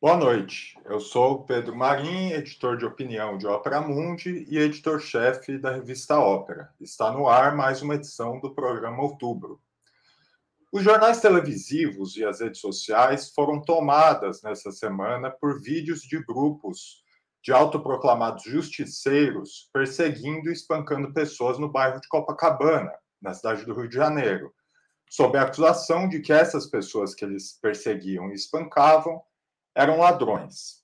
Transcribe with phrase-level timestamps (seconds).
[0.00, 0.78] Boa noite.
[0.84, 6.72] Eu sou Pedro Marim, editor de opinião de Ópera Mundi e editor-chefe da revista Ópera.
[6.80, 9.60] Está no ar mais uma edição do programa Outubro.
[10.70, 17.02] Os jornais televisivos e as redes sociais foram tomadas nessa semana por vídeos de grupos
[17.42, 23.88] de autoproclamados justiceiros perseguindo e espancando pessoas no bairro de Copacabana, na cidade do Rio
[23.88, 24.54] de Janeiro,
[25.10, 29.20] sob a acusação de que essas pessoas que eles perseguiam e espancavam
[29.78, 30.78] eram ladrões.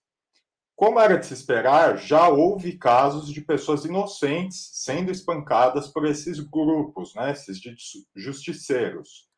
[0.77, 6.39] Como era de se esperar, já houve casos de pessoas inocentes sendo espancadas por esses
[6.39, 7.61] grupos, né, esses
[8.15, 9.29] justiceiros.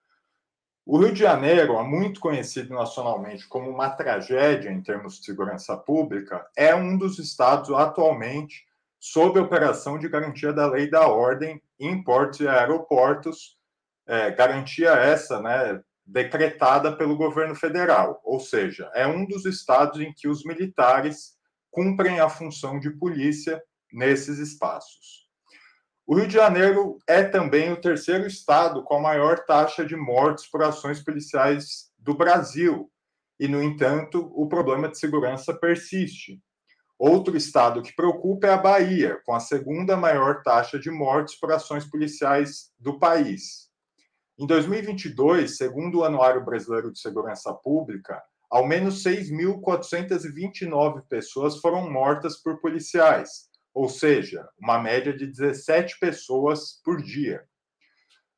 [0.84, 6.46] O Rio de Janeiro, muito conhecido nacionalmente como uma tragédia em termos de segurança pública,
[6.54, 8.66] é um dos estados atualmente
[9.00, 13.58] sob operação de garantia da lei da ordem em portos e aeroportos,
[14.06, 20.12] é, garantia essa, né, decretada pelo governo federal, ou seja, é um dos estados em
[20.12, 21.36] que os militares
[21.70, 23.60] cumprem a função de polícia
[23.92, 25.26] nesses espaços.
[26.06, 30.46] O Rio de Janeiro é também o terceiro estado com a maior taxa de mortes
[30.46, 32.90] por ações policiais do Brasil,
[33.38, 36.40] e, no entanto, o problema de segurança persiste.
[36.98, 41.52] Outro estado que preocupa é a Bahia, com a segunda maior taxa de mortes por
[41.52, 43.65] ações policiais do país.
[44.38, 52.36] Em 2022, segundo o Anuário Brasileiro de Segurança Pública, ao menos 6.429 pessoas foram mortas
[52.36, 57.46] por policiais, ou seja, uma média de 17 pessoas por dia.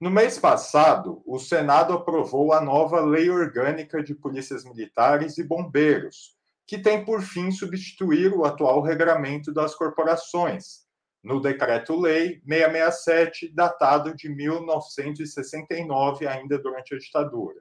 [0.00, 6.36] No mês passado, o Senado aprovou a nova Lei Orgânica de Polícias Militares e Bombeiros,
[6.64, 10.86] que tem por fim substituir o atual regramento das corporações,
[11.22, 17.60] no Decreto-Lei 667, datado de 1969, ainda durante a ditadura.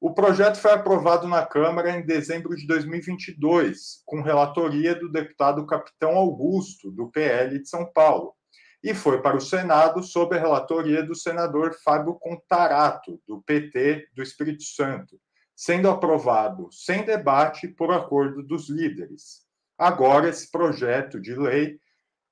[0.00, 6.16] O projeto foi aprovado na Câmara em dezembro de 2022, com relatoria do deputado Capitão
[6.16, 8.34] Augusto, do PL de São Paulo,
[8.82, 14.22] e foi para o Senado sob a relatoria do senador Fábio Contarato, do PT do
[14.22, 15.20] Espírito Santo,
[15.54, 19.42] sendo aprovado sem debate por acordo dos líderes.
[19.76, 21.78] Agora, esse projeto de lei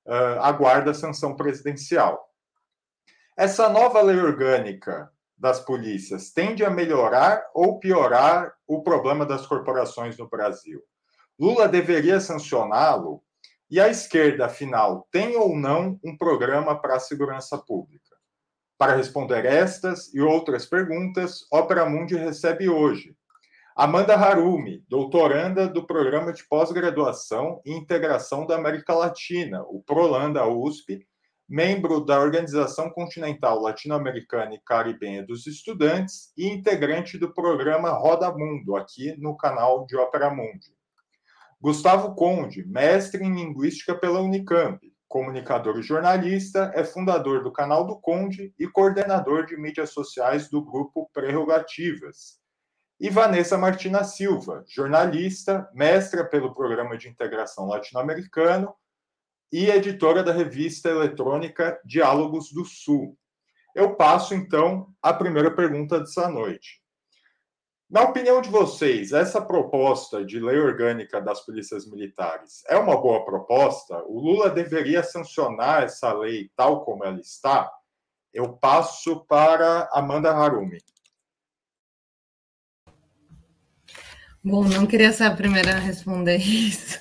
[0.08, 2.26] uh, aguarda a sanção presidencial.
[3.36, 10.18] Essa nova lei orgânica das polícias tende a melhorar ou piorar o problema das corporações
[10.18, 10.82] no Brasil?
[11.38, 13.22] Lula deveria sancioná-lo?
[13.70, 18.16] E a esquerda, afinal, tem ou não um programa para a segurança pública?
[18.78, 23.14] Para responder estas e outras perguntas, Opera Mundi recebe hoje
[23.80, 31.06] Amanda Harumi, doutoranda do Programa de Pós-Graduação e Integração da América Latina, o PROLANDA USP,
[31.48, 38.74] membro da Organização Continental Latino-Americana e Caribenha dos Estudantes e integrante do programa Roda Mundo,
[38.74, 40.74] aqui no canal de Ópera Mundi.
[41.60, 47.96] Gustavo Conde, mestre em Linguística pela Unicamp, comunicador e jornalista, é fundador do canal do
[47.96, 52.37] Conde e coordenador de mídias sociais do grupo Prerrogativas
[53.00, 58.74] e Vanessa Martina Silva, jornalista, mestra pelo Programa de Integração Latino-Americano
[59.52, 63.16] e editora da revista eletrônica Diálogos do Sul.
[63.74, 66.82] Eu passo, então, a primeira pergunta dessa noite.
[67.88, 73.24] Na opinião de vocês, essa proposta de lei orgânica das polícias militares é uma boa
[73.24, 74.04] proposta?
[74.06, 77.72] O Lula deveria sancionar essa lei tal como ela está?
[78.34, 80.82] Eu passo para Amanda Harumi.
[84.42, 87.00] Bom, não queria ser a primeira a responder isso.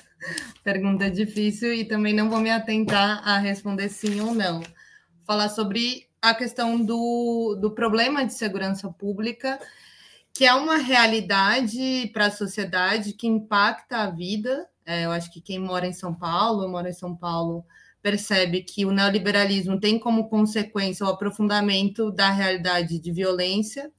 [0.64, 4.60] Pergunta difícil e também não vou me atentar a responder sim ou não.
[5.24, 9.58] Falar sobre a questão do, do problema de segurança pública,
[10.34, 14.66] que é uma realidade para a sociedade que impacta a vida.
[14.84, 17.64] É, eu acho que quem mora em São Paulo, mora em São Paulo,
[18.02, 23.92] percebe que o neoliberalismo tem como consequência o aprofundamento da realidade de violência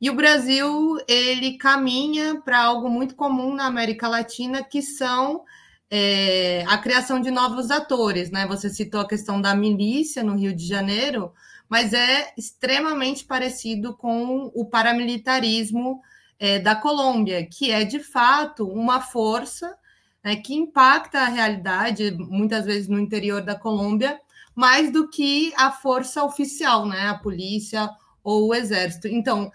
[0.00, 5.42] e o Brasil ele caminha para algo muito comum na América Latina, que são
[5.90, 8.46] é, a criação de novos atores, né?
[8.46, 11.32] Você citou a questão da milícia no Rio de Janeiro,
[11.68, 16.00] mas é extremamente parecido com o paramilitarismo
[16.38, 19.76] é, da Colômbia, que é de fato uma força
[20.22, 24.20] né, que impacta a realidade, muitas vezes no interior da Colômbia,
[24.54, 27.08] mais do que a força oficial, né?
[27.08, 27.88] A polícia
[28.24, 29.06] ou o exército.
[29.06, 29.50] Então,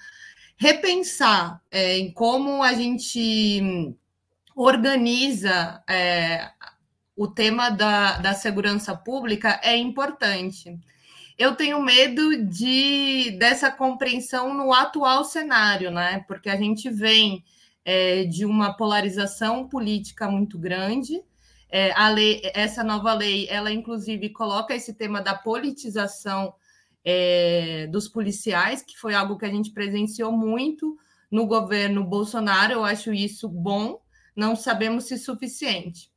[0.62, 3.96] repensar é, em como a gente
[4.56, 6.52] organiza é,
[7.16, 10.80] o tema da, da segurança pública é importante.
[11.36, 16.24] Eu tenho medo de dessa compreensão no atual cenário, né?
[16.28, 17.44] Porque a gente vem
[17.84, 21.24] é, de uma polarização política muito grande.
[21.72, 26.54] É, a lei, essa nova lei, ela inclusive coloca esse tema da politização
[27.04, 30.98] é, dos policiais, que foi algo que a gente presenciou muito
[31.30, 32.74] no governo Bolsonaro.
[32.74, 34.02] Eu acho isso bom,
[34.36, 36.12] não sabemos se suficiente.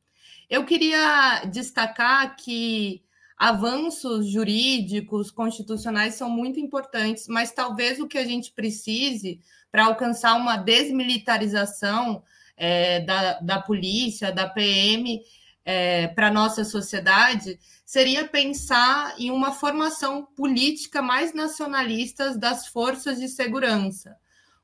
[0.49, 3.03] Eu queria destacar que
[3.37, 9.41] avanços jurídicos, constitucionais são muito importantes, mas talvez o que a gente precise
[9.73, 12.23] para alcançar uma desmilitarização
[12.57, 15.21] é, da, da polícia, da PM,
[15.65, 23.19] é, para a nossa sociedade, seria pensar em uma formação política mais nacionalista das forças
[23.19, 24.17] de segurança.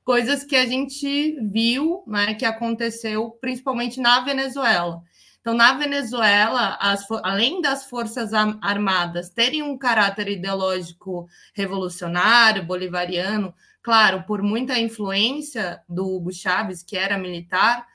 [0.05, 5.02] Coisas que a gente viu né, que aconteceu principalmente na Venezuela.
[5.41, 14.25] Então, na Venezuela, as, além das forças armadas terem um caráter ideológico revolucionário, bolivariano, claro,
[14.25, 17.87] por muita influência do Hugo Chávez, que era militar,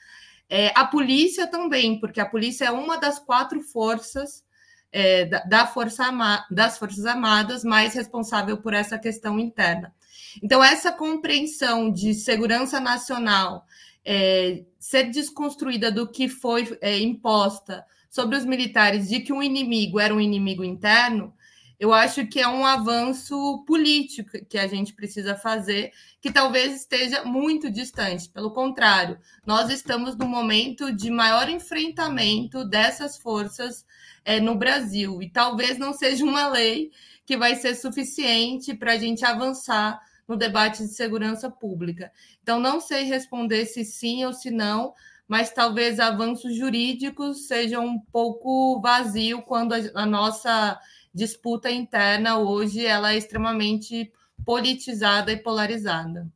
[0.49, 4.43] é, a polícia também, porque a polícia é uma das quatro forças
[4.91, 6.05] é, da, da força
[6.49, 9.93] das Forças Armadas mais responsável por essa questão interna.
[10.41, 13.65] Então, essa compreensão de segurança nacional
[14.05, 19.99] é, ser desconstruída do que foi é, imposta sobre os militares de que o inimigo
[19.99, 21.33] era um inimigo interno,
[21.79, 25.91] eu acho que é um avanço político que a gente precisa fazer,
[26.21, 28.29] que talvez esteja muito distante.
[28.29, 33.85] Pelo contrário, nós estamos no momento de maior enfrentamento dessas forças
[34.23, 36.91] é, no Brasil, e talvez não seja uma lei
[37.25, 42.11] que vai ser suficiente para a gente avançar no debate de segurança pública.
[42.41, 44.93] Então, não sei responder se sim ou se não,
[45.27, 50.79] mas talvez avanços jurídicos sejam um pouco vazio quando a, a nossa
[51.15, 54.11] disputa interna hoje ela é extremamente
[54.43, 56.29] politizada e polarizada.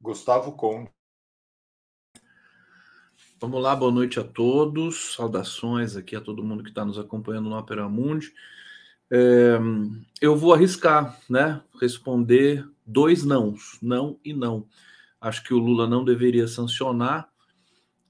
[0.00, 0.90] Gustavo Conde.
[3.38, 5.14] Vamos lá, boa noite a todos.
[5.14, 8.32] Saudações aqui a todo mundo que está nos acompanhando no Opera Mundi.
[9.10, 9.58] É,
[10.22, 11.62] eu vou arriscar, né?
[11.78, 14.66] Responder dois nãos, não e não.
[15.20, 17.30] Acho que o Lula não deveria sancionar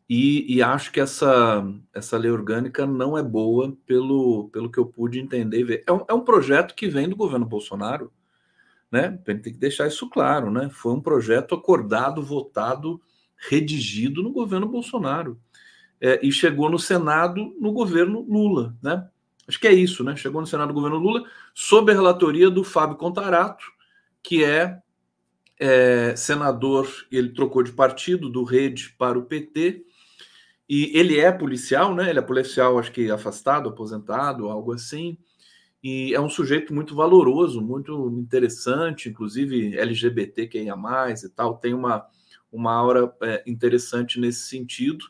[0.08, 4.86] e, e, acho que essa, essa lei orgânica não é boa pelo, pelo que eu
[4.86, 5.84] pude entender e ver.
[5.84, 8.12] É um, é um projeto que vem do governo Bolsonaro,
[8.90, 9.18] né?
[9.24, 10.68] Tem que deixar isso claro, né?
[10.70, 13.00] Foi um projeto acordado, votado,
[13.36, 15.40] redigido no governo Bolsonaro.
[16.00, 19.08] É, e chegou no Senado no governo Lula, né?
[19.48, 20.14] Acho que é isso, né?
[20.14, 21.24] Chegou no Senado do governo Lula,
[21.54, 23.64] sob a relatoria do Fábio Contarato,
[24.22, 24.78] que é,
[25.58, 29.85] é senador, ele trocou de partido, do Rede para o PT,
[30.68, 32.10] e ele é policial, né?
[32.10, 35.16] Ele é policial, acho que afastado, aposentado, algo assim.
[35.82, 41.74] E é um sujeito muito valoroso, muito interessante, inclusive LGBT que mais e tal, tem
[41.74, 42.04] uma,
[42.50, 45.04] uma aura é, interessante nesse sentido.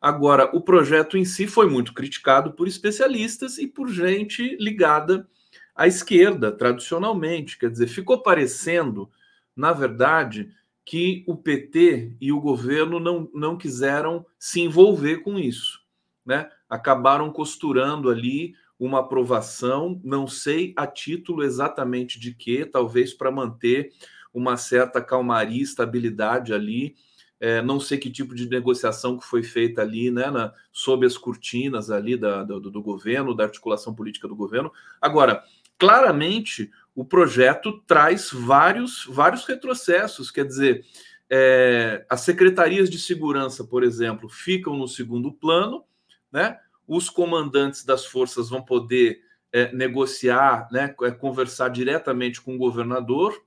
[0.00, 5.26] Agora, o projeto em si foi muito criticado por especialistas e por gente ligada
[5.74, 7.58] à esquerda, tradicionalmente.
[7.58, 9.10] Quer dizer, ficou parecendo,
[9.56, 10.50] na verdade,
[10.90, 15.80] que o PT e o governo não, não quiseram se envolver com isso.
[16.26, 16.50] Né?
[16.68, 23.92] Acabaram costurando ali uma aprovação, não sei a título exatamente de quê, talvez para manter
[24.34, 26.96] uma certa calmaria, estabilidade ali
[27.38, 31.16] é, não sei que tipo de negociação que foi feita ali, né, na, sob as
[31.16, 34.70] cortinas ali da, do, do governo, da articulação política do governo.
[35.00, 35.42] Agora,
[35.78, 40.84] claramente, o projeto traz vários, vários retrocessos, quer dizer,
[41.28, 45.84] é, as secretarias de segurança, por exemplo, ficam no segundo plano,
[46.30, 46.58] né?
[46.86, 49.20] Os comandantes das forças vão poder
[49.52, 53.44] é, negociar, né, é, conversar diretamente com o governador.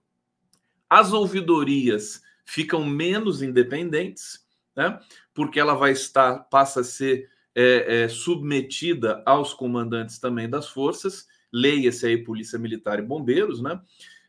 [0.90, 4.46] As ouvidorias ficam menos independentes,
[4.76, 5.00] né?
[5.34, 11.28] porque ela vai estar, passa a ser é, é, submetida aos comandantes também das forças,
[11.54, 13.80] leia-se aí Polícia Militar e Bombeiros, né?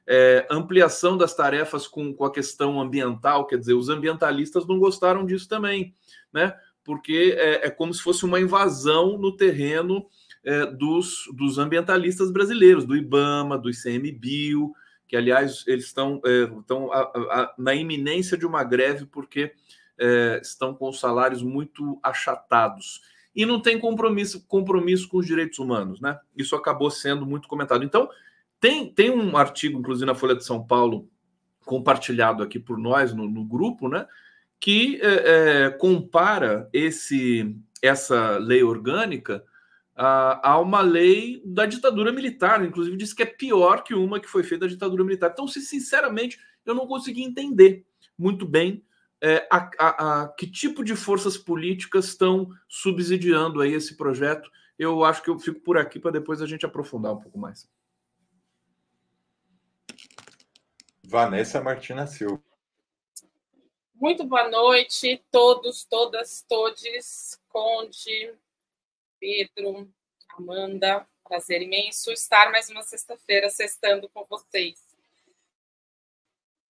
[0.06, 5.24] É, ampliação das tarefas com, com a questão ambiental, quer dizer, os ambientalistas não gostaram
[5.24, 5.94] disso também,
[6.30, 6.54] né?
[6.84, 10.06] Porque é, é como se fosse uma invasão no terreno
[10.44, 14.74] é, dos, dos ambientalistas brasileiros, do IBAMA, do ICMBio,
[15.08, 16.90] que aliás eles estão, é, estão
[17.56, 19.52] na iminência de uma greve porque
[19.98, 23.00] é, estão com salários muito achatados
[23.34, 26.18] e não tem compromisso, compromisso com os direitos humanos, né?
[26.36, 27.84] Isso acabou sendo muito comentado.
[27.84, 28.08] Então
[28.60, 31.08] tem, tem um artigo, inclusive na Folha de São Paulo,
[31.64, 34.06] compartilhado aqui por nós no, no grupo, né?
[34.60, 39.44] Que é, é compara esse essa lei orgânica
[39.96, 44.42] há uma lei da ditadura militar, inclusive diz que é pior que uma que foi
[44.42, 45.30] feita da ditadura militar.
[45.32, 47.84] Então, se sinceramente, eu não consegui entender
[48.18, 48.82] muito bem
[49.23, 54.50] é, a, a, a, que tipo de forças políticas estão subsidiando aí esse projeto.
[54.78, 57.68] Eu acho que eu fico por aqui para depois a gente aprofundar um pouco mais.
[61.06, 62.42] Vanessa Martina Silva.
[63.94, 68.35] Muito boa noite, todos, todas, todes, Conde,
[69.21, 69.88] Pedro,
[70.37, 71.06] Amanda.
[71.23, 74.78] Prazer imenso estar mais uma sexta-feira sextando com vocês.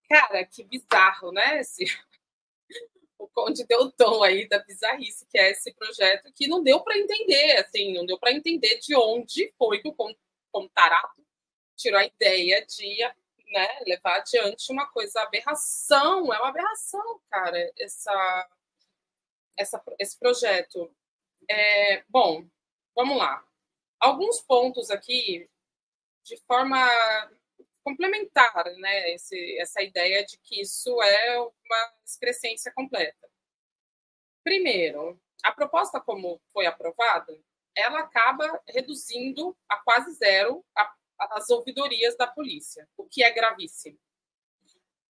[0.07, 1.59] Cara, que bizarro, né?
[1.59, 1.85] Esse...
[3.17, 6.81] O Conde deu o tom aí da bizarrice que é esse projeto, que não deu
[6.81, 9.95] para entender, assim, não deu para entender de onde foi que o
[10.51, 11.25] Contarato
[11.75, 12.97] tirou a ideia de
[13.51, 18.49] né, levar adiante uma coisa aberração, é uma aberração, cara, essa,
[19.57, 20.93] essa, esse projeto.
[21.49, 22.45] É, bom,
[22.95, 23.45] vamos lá.
[23.99, 25.49] Alguns pontos aqui,
[26.23, 26.77] de forma
[27.85, 33.29] complementar, né, esse, essa ideia de que isso é uma excrescência completa.
[34.43, 37.39] Primeiro, a proposta como foi aprovada,
[37.75, 43.97] ela acaba reduzindo a quase zero a as ouvidorias da polícia, o que é gravíssimo.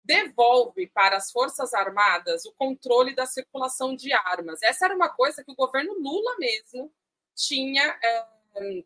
[0.03, 4.63] Devolve para as Forças Armadas o controle da circulação de armas.
[4.63, 6.93] Essa era uma coisa que o governo Lula mesmo
[7.35, 8.85] tinha é,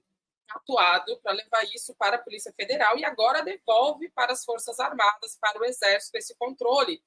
[0.51, 5.37] atuado para levar isso para a Polícia Federal e agora devolve para as Forças Armadas,
[5.41, 7.03] para o Exército, esse controle.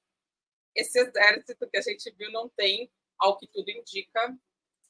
[0.76, 4.38] Esse exército que a gente viu não tem, ao que tudo indica,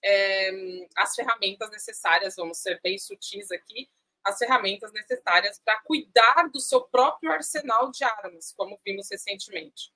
[0.03, 0.51] é,
[0.95, 3.89] as ferramentas necessárias, vamos ser bem sutis aqui,
[4.23, 9.93] as ferramentas necessárias para cuidar do seu próprio arsenal de armas, como vimos recentemente.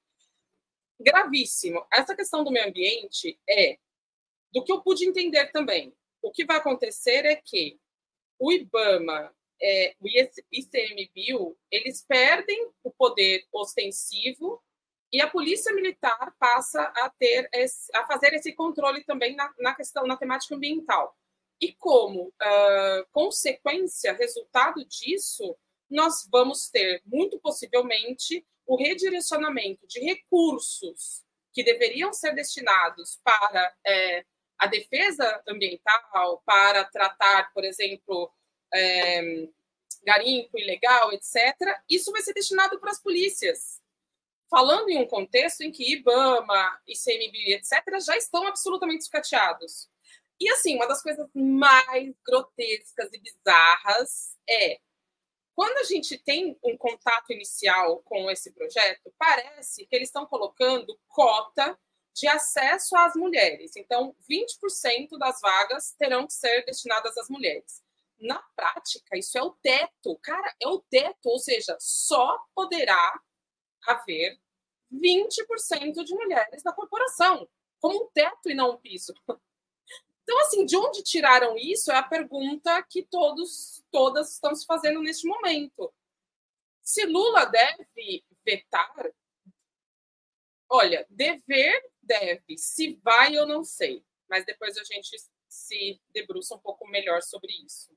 [0.99, 1.85] Gravíssimo.
[1.91, 3.77] Essa questão do meio ambiente é,
[4.53, 7.79] do que eu pude entender também, o que vai acontecer é que
[8.41, 9.31] o IBAMA,
[9.61, 10.07] é, o
[10.51, 14.59] ICMBio, eles perdem o poder ostensivo
[15.13, 19.75] e a polícia militar passa a ter esse, a fazer esse controle também na, na
[19.75, 21.15] questão na temática ambiental.
[21.61, 25.55] E como uh, consequência, resultado disso,
[25.87, 34.25] nós vamos ter, muito possivelmente, o redirecionamento de recursos que deveriam ser destinados para é,
[34.61, 38.31] a defesa ambiental, para tratar, por exemplo,
[38.71, 39.47] é,
[40.05, 41.35] garimpo ilegal, etc.
[41.89, 43.81] Isso vai ser destinado para as polícias.
[44.51, 49.89] Falando em um contexto em que IBAMA, ICMBio, etc., já estão absolutamente escateados.
[50.39, 54.79] E assim, uma das coisas mais grotescas e bizarras é
[55.55, 60.99] quando a gente tem um contato inicial com esse projeto, parece que eles estão colocando
[61.07, 61.77] cota
[62.13, 63.75] de acesso às mulheres.
[63.75, 67.83] Então, 20% das vagas terão que ser destinadas às mulheres.
[68.19, 70.17] Na prática, isso é o teto.
[70.21, 73.19] Cara, é o teto, ou seja, só poderá
[73.87, 74.39] haver
[74.91, 77.47] 20% de mulheres na corporação,
[77.79, 79.13] como um teto e não um piso.
[80.23, 85.01] Então, assim, de onde tiraram isso é a pergunta que todos, todas estão se fazendo
[85.01, 85.91] neste momento.
[86.83, 88.93] Se Lula deve vetar,
[90.71, 95.17] olha, dever deve, se vai eu não sei, mas depois a gente
[95.49, 97.91] se debruça um pouco melhor sobre isso.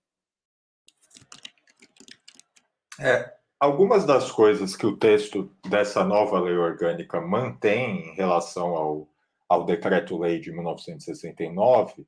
[3.01, 9.09] É, algumas das coisas que o texto dessa nova lei orgânica mantém em relação ao,
[9.49, 12.07] ao decreto-lei de 1969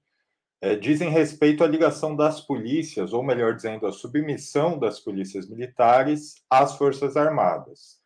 [0.61, 6.35] é, dizem respeito à ligação das polícias, ou melhor dizendo, à submissão das polícias militares
[6.51, 8.01] às Forças Armadas.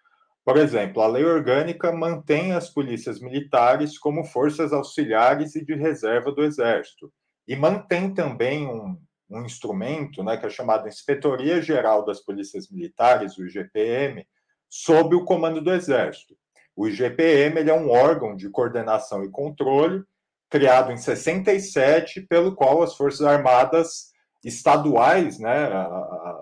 [0.50, 6.33] Por exemplo, a lei orgânica mantém as polícias militares como forças auxiliares e de reserva
[6.33, 7.09] do Exército,
[7.47, 13.38] e mantém também um, um instrumento né, que é chamado Inspetoria Geral das Polícias Militares,
[13.38, 14.26] o IGPM,
[14.69, 16.35] sob o comando do Exército.
[16.75, 20.02] O IGPM é um órgão de coordenação e controle
[20.50, 24.11] criado em 67, pelo qual as Forças Armadas
[24.42, 25.69] estaduais, né,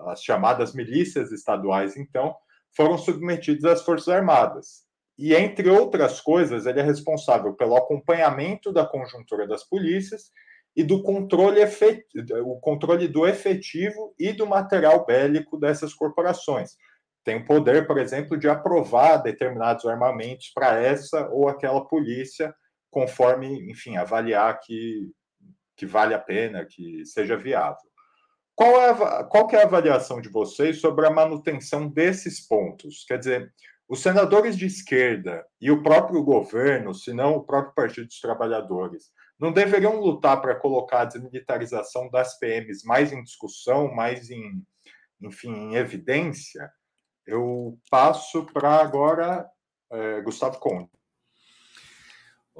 [0.07, 2.35] as chamadas milícias estaduais, então,
[2.75, 4.83] foram submetidas às Forças Armadas.
[5.17, 10.31] E, entre outras coisas, ele é responsável pelo acompanhamento da conjuntura das polícias
[10.75, 12.05] e do controle, efet...
[12.45, 16.77] o controle do efetivo e do material bélico dessas corporações.
[17.25, 22.55] Tem o poder, por exemplo, de aprovar determinados armamentos para essa ou aquela polícia
[22.89, 25.11] conforme, enfim, avaliar que,
[25.75, 27.88] que vale a pena, que seja viável.
[28.59, 33.05] Qual, é a, qual que é a avaliação de vocês sobre a manutenção desses pontos?
[33.07, 33.53] Quer dizer,
[33.87, 39.13] Os senadores de esquerda e o próprio governo, se não o próprio Partido dos Trabalhadores,
[39.39, 44.61] não deveriam lutar para colocar a desmilitarização das PMs mais em discussão, mais em,
[45.21, 46.69] enfim, em evidência?
[47.25, 49.49] Eu passo para agora
[49.89, 50.98] é, Gustavo Conde.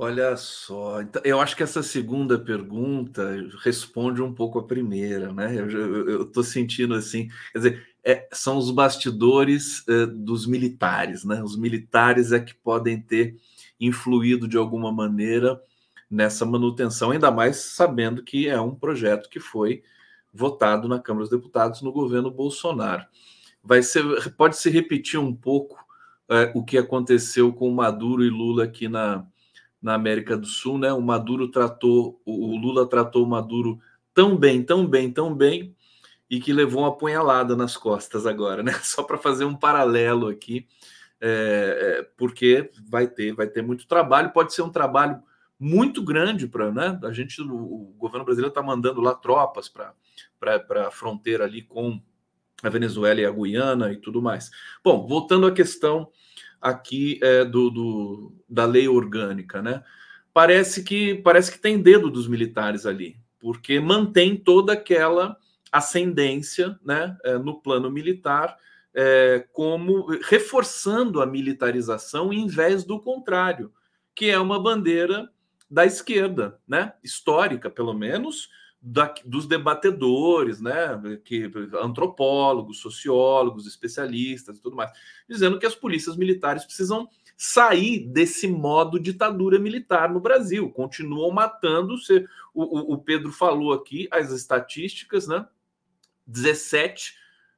[0.02, 3.22] Olha só, então, eu acho que essa segunda pergunta
[3.62, 5.54] responde um pouco a primeira, né?
[5.60, 11.44] Eu estou sentindo assim, quer dizer, é, são os bastidores é, dos militares, né?
[11.44, 13.36] Os militares é que podem ter
[13.78, 15.62] influído de alguma maneira
[16.10, 19.84] nessa manutenção, ainda mais sabendo que é um projeto que foi
[20.34, 23.06] votado na Câmara dos Deputados no governo Bolsonaro.
[23.62, 24.02] Vai ser,
[24.38, 25.78] pode se repetir um pouco
[26.30, 29.28] é, o que aconteceu com Maduro e Lula aqui na,
[29.82, 30.92] na América do Sul, né?
[30.92, 33.80] O Maduro tratou, o Lula tratou o Maduro
[34.14, 35.76] tão bem, tão bem, tão bem,
[36.30, 38.74] e que levou uma punhalada nas costas agora, né?
[38.84, 40.68] Só para fazer um paralelo aqui,
[41.22, 45.22] é, é, porque vai ter, vai ter muito trabalho, pode ser um trabalho
[45.60, 47.00] muito grande para, né?
[47.04, 49.94] A gente, o, governo brasileiro está mandando lá tropas para
[50.88, 52.02] a fronteira ali com
[52.64, 54.50] a Venezuela e a Guiana e tudo mais.
[54.84, 56.10] Bom, voltando à questão
[56.62, 59.84] aqui é, do, do, da lei orgânica, né?
[60.34, 65.38] Parece que parece que tem dedo dos militares ali, porque mantém toda aquela
[65.72, 68.58] ascendência, né, é, no plano militar,
[68.94, 73.72] é, como reforçando a militarização em vez do contrário,
[74.16, 75.30] que é uma bandeira
[75.70, 78.50] da esquerda, né, histórica pelo menos,
[78.82, 84.92] da, dos debatedores, né, que antropólogos, sociólogos, especialistas e tudo mais,
[85.28, 90.70] dizendo que as polícias militares precisam sair desse modo ditadura militar no Brasil.
[90.70, 91.96] Continuam matando.
[92.54, 95.46] O, o, o Pedro falou aqui as estatísticas, né?
[96.28, 97.16] 17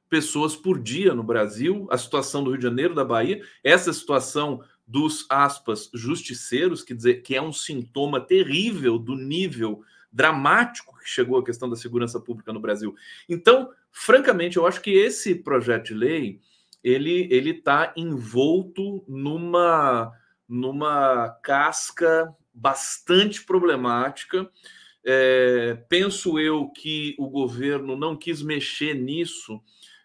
[0.08, 1.86] pessoas por dia no Brasil.
[1.90, 7.22] A situação do Rio de Janeiro, da Bahia, essa situação dos aspas justiceiros, que dizer
[7.22, 12.52] que é um sintoma terrível do nível dramático que chegou a questão da segurança pública
[12.52, 12.94] no Brasil.
[13.28, 16.40] Então, francamente, eu acho que esse projeto de lei
[16.82, 20.12] ele ele está envolto numa
[20.48, 24.50] numa casca bastante problemática.
[25.04, 29.60] É, penso eu que o governo não quis mexer nisso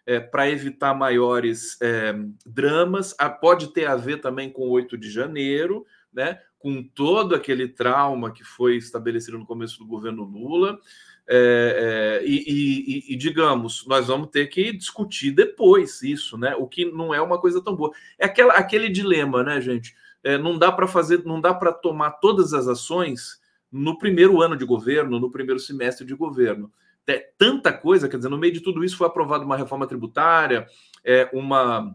[0.06, 2.14] é, para evitar maiores é,
[2.46, 3.14] dramas.
[3.18, 6.40] Ah, pode ter a ver também com o 8 de janeiro, né?
[6.58, 10.78] Com todo aquele trauma que foi estabelecido no começo do governo Lula.
[11.30, 12.44] É, é, e,
[13.08, 16.56] e, e, digamos, nós vamos ter que discutir depois isso, né?
[16.56, 17.92] O que não é uma coisa tão boa.
[18.18, 19.94] É aquela, aquele dilema, né, gente?
[20.24, 23.38] É, não dá para fazer, não dá para tomar todas as ações
[23.70, 26.72] no primeiro ano de governo, no primeiro semestre de governo.
[27.06, 30.66] É tanta coisa, quer dizer, no meio de tudo isso foi aprovada uma reforma tributária,
[31.04, 31.94] é, uma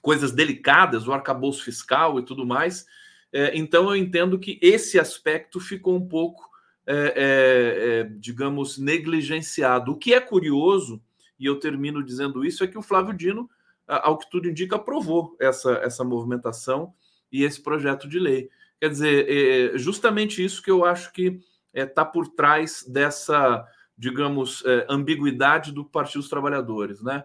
[0.00, 2.84] coisas delicadas, o arcabouço fiscal e tudo mais.
[3.32, 6.50] É, então, eu entendo que esse aspecto ficou um pouco,
[6.86, 9.92] é, é, é, digamos, negligenciado.
[9.92, 11.02] O que é curioso,
[11.38, 13.48] e eu termino dizendo isso, é que o Flávio Dino,
[13.86, 16.92] ao que tudo indica, aprovou essa, essa movimentação
[17.30, 18.50] e esse projeto de lei.
[18.78, 21.40] Quer dizer, é justamente isso que eu acho que
[21.72, 23.64] está por trás dessa,
[23.96, 27.24] digamos, ambiguidade do Partido dos Trabalhadores, né?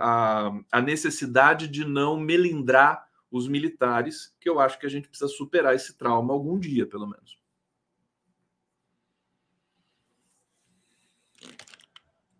[0.00, 5.28] a, a necessidade de não melindrar os militares, que eu acho que a gente precisa
[5.28, 7.38] superar esse trauma algum dia, pelo menos.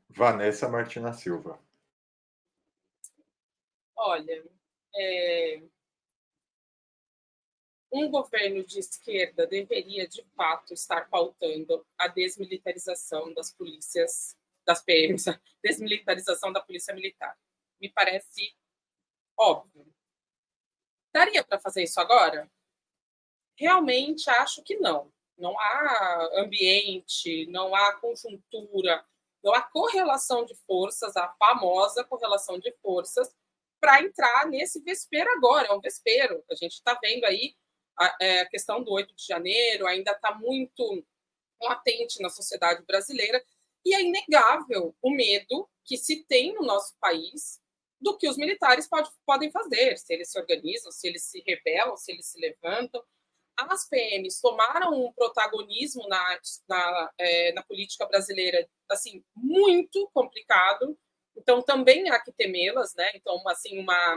[0.09, 1.63] Vanessa Martina Silva.
[3.95, 4.45] Olha,
[4.97, 5.63] é...
[7.93, 15.27] um governo de esquerda deveria, de fato, estar pautando a desmilitarização das polícias, das PMs,
[15.63, 17.39] desmilitarização da polícia militar.
[17.81, 18.57] Me parece
[19.39, 19.87] óbvio.
[21.19, 22.49] Daria para fazer isso agora?
[23.57, 25.13] Realmente acho que não.
[25.37, 29.05] Não há ambiente, não há conjuntura,
[29.43, 33.35] não há correlação de forças, a famosa correlação de forças,
[33.81, 35.67] para entrar nesse vespeiro agora.
[35.67, 36.45] É um vespeiro.
[36.49, 37.57] A gente está vendo aí
[37.99, 41.05] a, é, a, questão do 8 de janeiro, ainda está muito
[41.61, 43.45] latente na sociedade brasileira,
[43.85, 47.61] e é inegável o medo que se tem no nosso país
[48.01, 51.97] do que os militares pode, podem fazer, se eles se organizam, se eles se rebelam,
[51.97, 53.03] se eles se levantam.
[53.57, 60.97] As PMs tomaram um protagonismo na, na, é, na política brasileira, assim, muito complicado.
[61.37, 63.11] Então, também há que temê-las, né?
[63.15, 64.17] Então, assim, uma,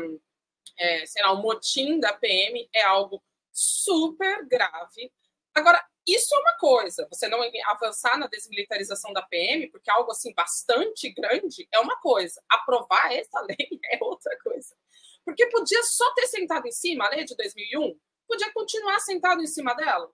[0.77, 5.11] é, sei lá, um motim da PM é algo super grave.
[5.55, 10.11] Agora, isso é uma coisa, você não avançar na desmilitarização da PM, porque é algo
[10.11, 12.41] assim bastante grande, é uma coisa.
[12.49, 14.75] Aprovar essa lei é outra coisa.
[15.23, 19.47] Porque podia só ter sentado em cima, a lei de 2001, podia continuar sentado em
[19.47, 20.11] cima dela.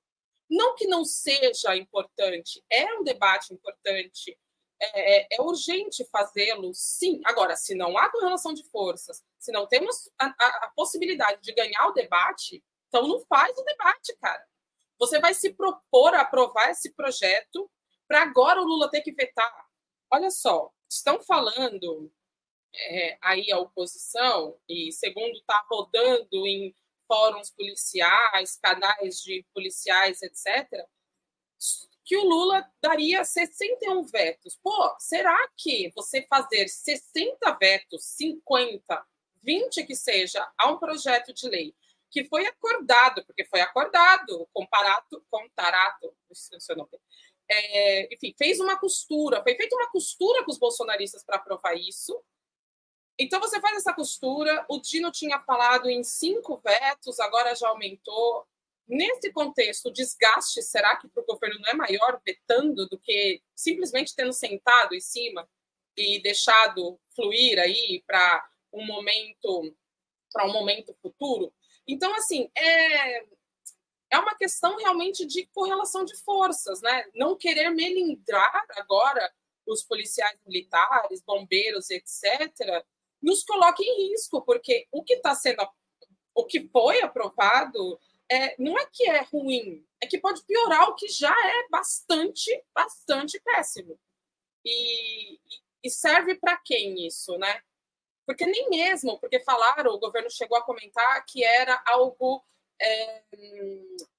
[0.50, 4.38] Não que não seja importante, é um debate importante,
[4.80, 7.22] é, é, é urgente fazê-lo, sim.
[7.26, 11.54] Agora, se não há correlação de forças, se não temos a, a, a possibilidade de
[11.54, 14.46] ganhar o debate, então não faz o debate, cara.
[15.00, 17.70] Você vai se propor a aprovar esse projeto
[18.08, 19.68] para agora o Lula ter que vetar.
[20.12, 22.12] Olha só, estão falando
[22.74, 26.74] é, aí a oposição, e segundo está rodando em
[27.08, 30.86] fóruns policiais, canais de policiais, etc.,
[32.06, 34.58] que o Lula daria 61 vetos.
[34.64, 39.06] Pô, será que você fazer 60 vetos, 50,
[39.44, 41.76] 20 que seja, a um projeto de lei
[42.10, 46.14] que foi acordado, porque foi acordado, comparato, comparato,
[47.50, 52.22] é, enfim, fez uma costura, foi feita uma costura com os bolsonaristas para aprovar isso.
[53.20, 58.46] Então você faz essa costura, o Dino tinha falado em cinco vetos, agora já aumentou.
[58.88, 63.42] Nesse contexto, o desgaste, será que para o governo não é maior vetando do que
[63.56, 65.50] simplesmente tendo sentado em cima
[65.96, 69.76] e deixado fluir aí para um momento
[70.32, 71.52] para um momento futuro?
[71.88, 73.20] Então, assim, é,
[74.12, 77.06] é uma questão realmente de correlação de forças, né?
[77.16, 79.32] Não querer melindrar agora
[79.66, 82.86] os policiais militares, bombeiros, etc.,
[83.22, 85.68] nos coloca em risco, porque o que está sendo,
[86.34, 90.96] o que foi aprovado é, não é que é ruim, é que pode piorar o
[90.96, 94.00] que já é bastante, bastante péssimo.
[94.64, 95.40] E,
[95.84, 97.62] e serve para quem isso, né?
[98.28, 102.44] Porque nem mesmo, porque falaram, o governo chegou a comentar que era algo
[102.80, 103.24] é,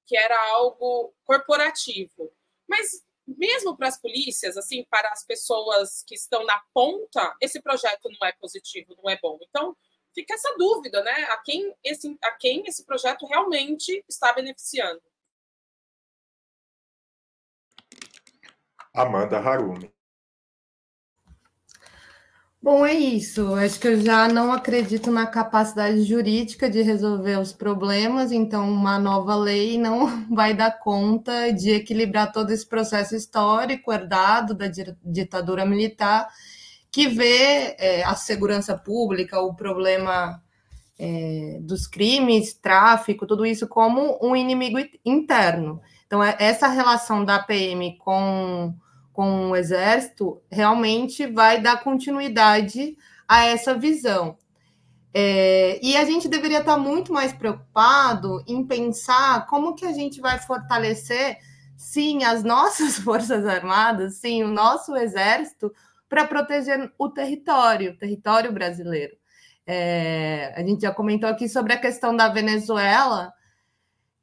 [0.07, 2.33] que era algo corporativo.
[2.67, 8.09] Mas mesmo para as polícias, assim, para as pessoas que estão na ponta, esse projeto
[8.09, 9.39] não é positivo, não é bom.
[9.43, 9.77] Então,
[10.15, 11.25] fica essa dúvida, né?
[11.25, 15.03] A quem esse, a quem esse projeto realmente está beneficiando.
[18.95, 19.98] Amanda Harumi.
[22.61, 23.55] Bom, é isso.
[23.55, 28.99] Acho que eu já não acredito na capacidade jurídica de resolver os problemas, então uma
[28.99, 34.67] nova lei não vai dar conta de equilibrar todo esse processo histórico herdado da
[35.05, 36.29] ditadura militar,
[36.91, 40.43] que vê é, a segurança pública, o problema
[40.99, 45.81] é, dos crimes, tráfico, tudo isso como um inimigo interno.
[46.07, 48.75] Então, é, essa relação da PM com
[49.19, 54.39] com o Exército realmente vai dar continuidade a essa visão.
[55.13, 60.21] É, e a gente deveria estar muito mais preocupado em pensar como que a gente
[60.21, 61.37] vai fortalecer,
[61.77, 65.75] sim, as nossas Forças Armadas, sim, o nosso Exército,
[66.09, 69.17] para proteger o território, o território brasileiro.
[69.67, 73.33] É, a gente já comentou aqui sobre a questão da Venezuela,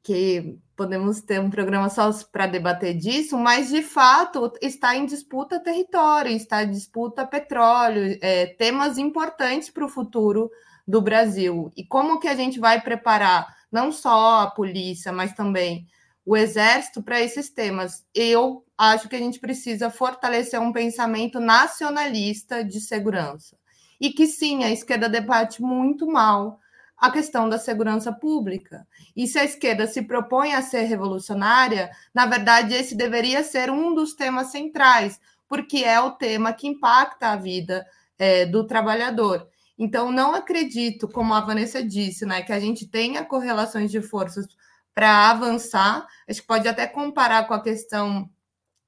[0.06, 5.58] que podemos ter um programa só para debater disso, mas de fato está em disputa
[5.58, 10.48] território, está em disputa petróleo, é, temas importantes para o futuro
[10.86, 11.72] do Brasil.
[11.76, 15.88] E como que a gente vai preparar não só a polícia, mas também
[16.24, 18.04] o exército para esses temas?
[18.14, 23.56] Eu acho que a gente precisa fortalecer um pensamento nacionalista de segurança.
[24.00, 26.60] E que sim, a esquerda debate muito mal
[26.98, 28.86] a questão da segurança pública.
[29.14, 33.94] E se a esquerda se propõe a ser revolucionária, na verdade, esse deveria ser um
[33.94, 37.86] dos temas centrais, porque é o tema que impacta a vida
[38.18, 39.46] é, do trabalhador.
[39.78, 44.46] Então, não acredito, como a Vanessa disse, né, que a gente tenha correlações de forças
[44.94, 46.06] para avançar.
[46.28, 48.30] Acho que pode até comparar com a questão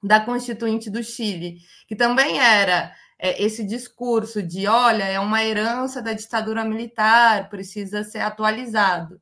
[0.03, 6.01] da Constituinte do Chile, que também era é, esse discurso de, olha, é uma herança
[6.01, 9.21] da ditadura militar, precisa ser atualizado.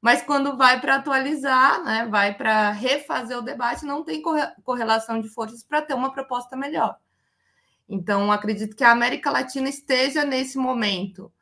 [0.00, 4.22] Mas quando vai para atualizar, né, vai para refazer o debate, não tem
[4.64, 6.96] correlação de forças para ter uma proposta melhor.
[7.88, 11.32] Então, acredito que a América Latina esteja nesse momento.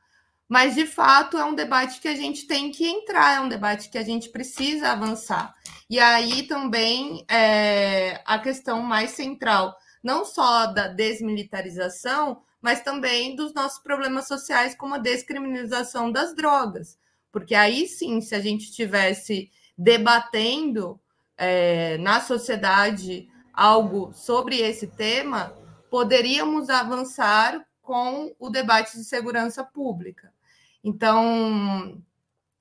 [0.48, 3.88] Mas, de fato, é um debate que a gente tem que entrar, é um debate
[3.88, 5.54] que a gente precisa avançar.
[5.88, 13.54] E aí também é, a questão mais central não só da desmilitarização, mas também dos
[13.54, 16.98] nossos problemas sociais, como a descriminalização das drogas.
[17.32, 21.00] Porque aí sim, se a gente estivesse debatendo
[21.36, 25.54] é, na sociedade algo sobre esse tema,
[25.90, 30.32] poderíamos avançar com o debate de segurança pública.
[30.82, 32.00] Então,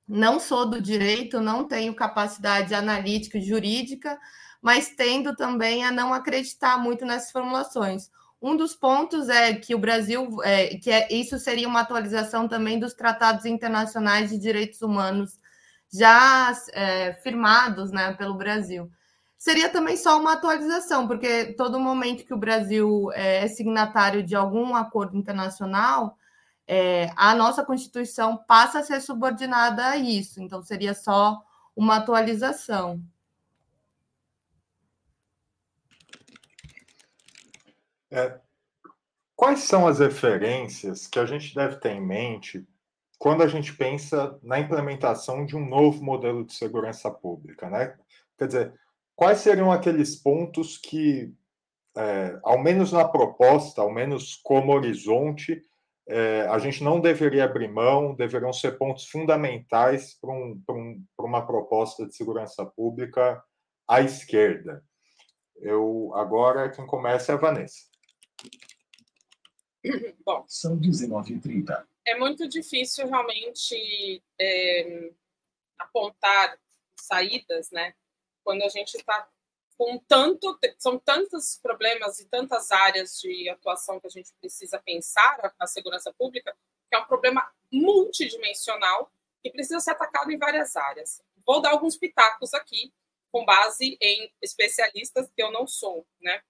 [0.06, 4.18] não sou do direito, não tenho capacidade analítica e jurídica,
[4.60, 8.10] mas tendo também a não acreditar muito nessas formulações.
[8.42, 12.78] Um dos pontos é que o Brasil, é, que é, isso seria uma atualização também
[12.78, 15.38] dos tratados internacionais de direitos humanos
[15.92, 18.90] já é, firmados né, pelo Brasil.
[19.36, 24.36] Seria também só uma atualização, porque todo momento que o Brasil é, é signatário de
[24.36, 26.16] algum acordo internacional,
[26.66, 30.40] é, a nossa Constituição passa a ser subordinada a isso.
[30.40, 31.42] Então, seria só
[31.74, 33.02] uma atualização.
[38.10, 38.38] É,
[39.36, 42.66] quais são as referências que a gente deve ter em mente
[43.18, 47.94] quando a gente pensa na implementação de um novo modelo de segurança pública, né?
[48.38, 48.74] Quer dizer,
[49.14, 51.30] quais seriam aqueles pontos que,
[51.94, 55.62] é, ao menos na proposta, ao menos como horizonte,
[56.08, 61.46] é, a gente não deveria abrir mão, deveriam ser pontos fundamentais para um, um, uma
[61.46, 63.42] proposta de segurança pública
[63.86, 64.82] à esquerda.
[65.56, 67.89] Eu agora quem começa é a Vanessa.
[70.24, 71.86] Bom, são 19h30.
[72.06, 75.10] É muito difícil realmente é,
[75.78, 76.58] apontar
[76.98, 77.94] saídas, né?
[78.44, 79.28] Quando a gente está
[79.76, 85.54] com tanto, são tantos problemas e tantas áreas de atuação que a gente precisa pensar
[85.58, 86.54] a segurança pública,
[86.90, 89.10] que é um problema multidimensional
[89.42, 91.22] e precisa ser atacado em várias áreas.
[91.46, 92.92] Vou dar alguns pitacos aqui,
[93.32, 96.42] com base em especialistas que eu não sou, né?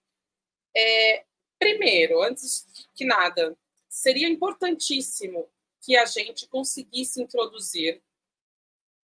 [0.77, 1.25] É,
[1.61, 3.55] Primeiro, antes que nada,
[3.87, 5.47] seria importantíssimo
[5.79, 8.03] que a gente conseguisse introduzir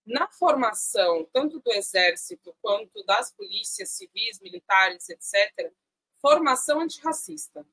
[0.07, 5.71] na formação, tanto do Exército quanto das polícias civis, militares, etc.,
[6.19, 7.67] formação antirracista.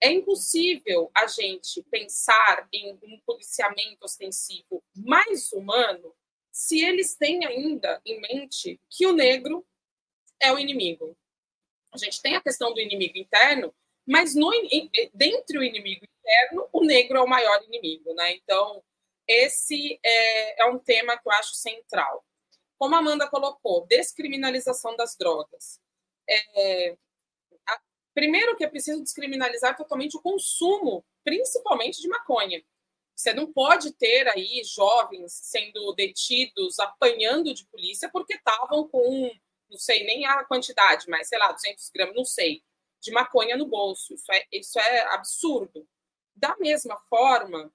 [0.00, 6.12] É impossível a gente pensar em um policiamento ostensivo mais humano
[6.50, 9.64] se eles têm ainda em mente que o negro
[10.40, 11.16] é o inimigo.
[11.92, 13.72] A gente tem a questão do inimigo interno,
[14.06, 14.50] mas no,
[15.14, 18.34] dentro do inimigo interno, o negro é o maior inimigo, né?
[18.34, 18.82] Então,
[19.26, 22.24] esse é, é um tema que eu acho central.
[22.78, 25.80] Como a Amanda colocou, descriminalização das drogas.
[26.28, 26.96] É,
[27.68, 27.80] a,
[28.12, 32.62] primeiro que é preciso descriminalizar totalmente o consumo, principalmente de maconha.
[33.14, 39.30] Você não pode ter aí jovens sendo detidos, apanhando de polícia porque estavam com,
[39.70, 42.62] não sei nem a quantidade, mas sei lá, 200 gramas, não sei
[43.02, 44.14] de maconha no bolso.
[44.14, 45.86] Isso é, isso é absurdo.
[46.34, 47.70] Da mesma forma,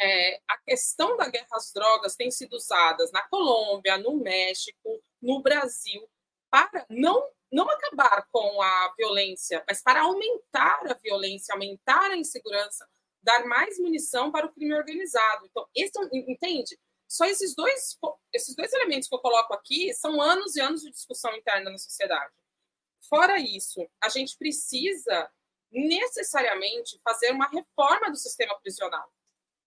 [0.00, 5.42] é, a questão da guerra às drogas tem sido usada na Colômbia, no México, no
[5.42, 6.06] Brasil,
[6.50, 12.88] para não, não acabar com a violência, mas para aumentar a violência, aumentar a insegurança,
[13.22, 15.46] dar mais munição para o crime organizado.
[15.46, 16.78] Então, esse, entende?
[17.08, 17.98] Só esses dois,
[18.32, 21.78] esses dois elementos que eu coloco aqui são anos e anos de discussão interna na
[21.78, 22.32] sociedade.
[23.08, 25.30] Fora isso, a gente precisa
[25.70, 29.12] necessariamente fazer uma reforma do sistema prisional.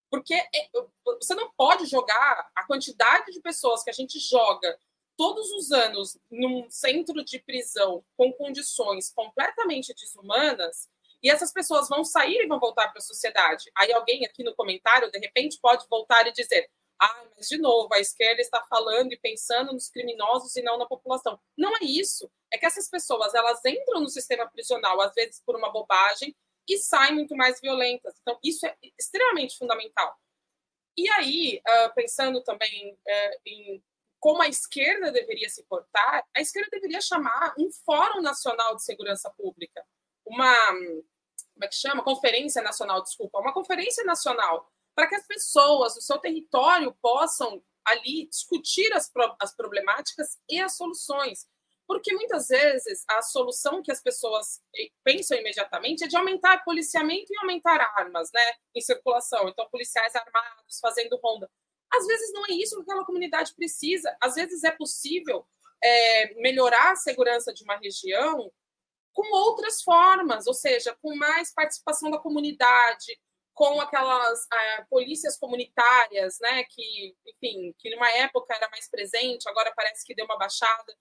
[0.09, 0.69] Porque é,
[1.05, 4.77] você não pode jogar a quantidade de pessoas que a gente joga
[5.17, 10.89] todos os anos num centro de prisão com condições completamente desumanas
[11.21, 13.71] e essas pessoas vão sair e vão voltar para a sociedade.
[13.75, 16.69] Aí alguém aqui no comentário, de repente, pode voltar e dizer:
[17.01, 20.85] ah, mas de novo, a esquerda está falando e pensando nos criminosos e não na
[20.85, 21.39] população.
[21.57, 22.31] Não é isso.
[22.51, 26.35] É que essas pessoas elas entram no sistema prisional, às vezes por uma bobagem,
[26.67, 28.13] e saem muito mais violentas.
[28.21, 30.17] Então, isso é extremamente fundamental.
[30.95, 33.83] E aí, uh, pensando também uh, em
[34.19, 39.29] como a esquerda deveria se portar, a esquerda deveria chamar um Fórum Nacional de Segurança
[39.31, 39.85] Pública,
[40.25, 40.55] uma
[41.53, 42.03] como é que chama?
[42.03, 48.27] Conferência Nacional, desculpa, uma conferência nacional para que as pessoas do seu território possam ali
[48.27, 51.47] discutir as, as problemáticas e as soluções.
[51.85, 57.31] Porque muitas vezes a solução que as pessoas eh, pensam imediatamente é de aumentar policiamento
[57.31, 59.49] e aumentar armas né, em circulação.
[59.49, 61.49] Então, policiais armados fazendo ronda.
[61.93, 64.15] Às vezes não é isso que aquela comunidade precisa.
[64.21, 65.45] Às vezes é possível
[65.83, 68.51] é, melhorar a segurança de uma região
[69.11, 73.19] com outras formas, ou seja, com mais participação da comunidade,
[73.53, 79.71] com aquelas é, polícias comunitárias, né, que, enfim, que numa época era mais presente, agora
[79.75, 80.97] parece que deu uma baixada.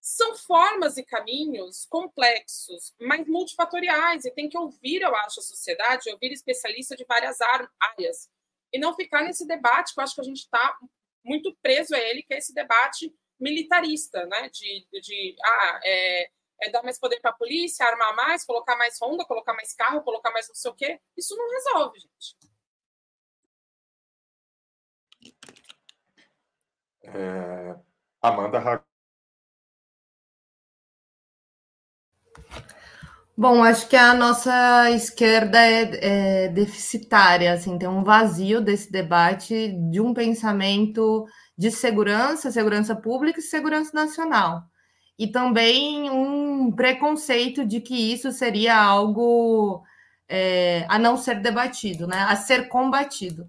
[0.00, 6.10] São formas e caminhos complexos, mas multifatoriais, e tem que ouvir, eu acho, a sociedade,
[6.10, 8.30] ouvir especialistas de várias áreas,
[8.72, 10.78] e não ficar nesse debate que eu acho que a gente está
[11.24, 16.30] muito preso a ele, que é esse debate militarista, né, de, de ah, é,
[16.62, 20.02] é dar mais poder para a polícia, armar mais, colocar mais ronda, colocar mais carro,
[20.02, 21.00] colocar mais não sei o quê.
[21.16, 22.36] Isso não resolve, gente.
[27.02, 27.76] É...
[28.20, 28.60] Amanda
[33.36, 39.68] Bom, acho que a nossa esquerda é, é, deficitária, assim, tem um vazio desse debate
[39.90, 41.24] de um pensamento
[41.56, 44.64] de segurança, segurança pública e segurança nacional.
[45.18, 49.82] E também um preconceito de que isso seria algo
[50.28, 52.24] é, a não ser debatido, né?
[52.28, 53.46] a ser combatido.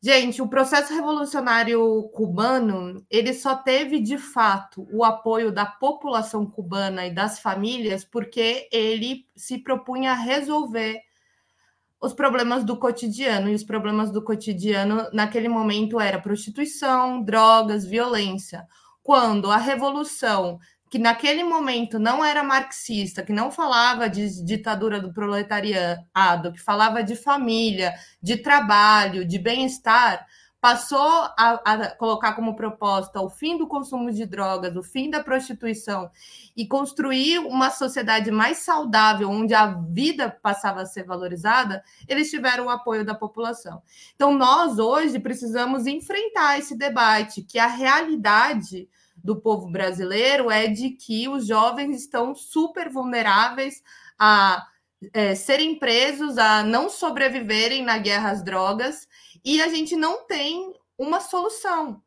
[0.00, 7.04] Gente, o processo revolucionário cubano, ele só teve de fato o apoio da população cubana
[7.04, 11.02] e das famílias porque ele se propunha a resolver
[12.00, 18.66] os problemas do cotidiano, e os problemas do cotidiano naquele momento era prostituição, drogas, violência.
[19.08, 20.58] Quando a revolução
[20.90, 27.02] que naquele momento não era marxista, que não falava de ditadura do proletariado, que falava
[27.02, 30.26] de família, de trabalho, de bem-estar,
[30.60, 35.22] passou a, a, colocar como proposta o fim do consumo de drogas, o fim da
[35.22, 36.10] prostituição
[36.56, 42.66] e construir uma sociedade mais saudável, onde a vida passava a ser valorizada, eles tiveram
[42.66, 43.82] o apoio da população.
[44.14, 50.90] Então, nós hoje precisamos enfrentar esse debate, que a realidade do povo brasileiro é de
[50.90, 53.82] que os jovens estão super vulneráveis
[54.18, 54.66] a
[55.12, 59.06] é, serem presos, a não sobreviverem na guerra às drogas,
[59.48, 62.02] e a gente não tem uma solução.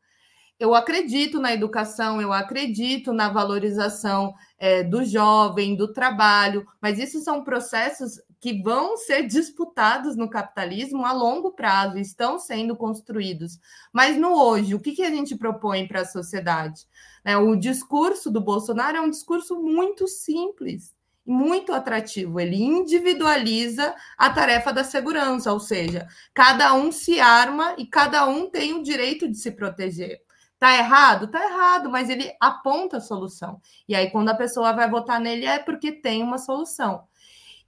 [0.60, 7.18] Eu acredito na educação, eu acredito na valorização é, do jovem, do trabalho, mas isso
[7.18, 13.58] são processos que vão ser disputados no capitalismo a longo prazo, estão sendo construídos.
[13.92, 16.86] Mas no hoje, o que, que a gente propõe para a sociedade?
[17.24, 22.40] É, o discurso do Bolsonaro é um discurso muito simples, muito atrativo.
[22.40, 28.50] Ele individualiza a tarefa da segurança, ou seja, cada um se arma e cada um
[28.50, 30.20] tem o direito de se proteger.
[30.58, 31.28] Tá errado?
[31.28, 33.60] Tá errado, mas ele aponta a solução.
[33.88, 37.04] E aí, quando a pessoa vai votar nele, é porque tem uma solução.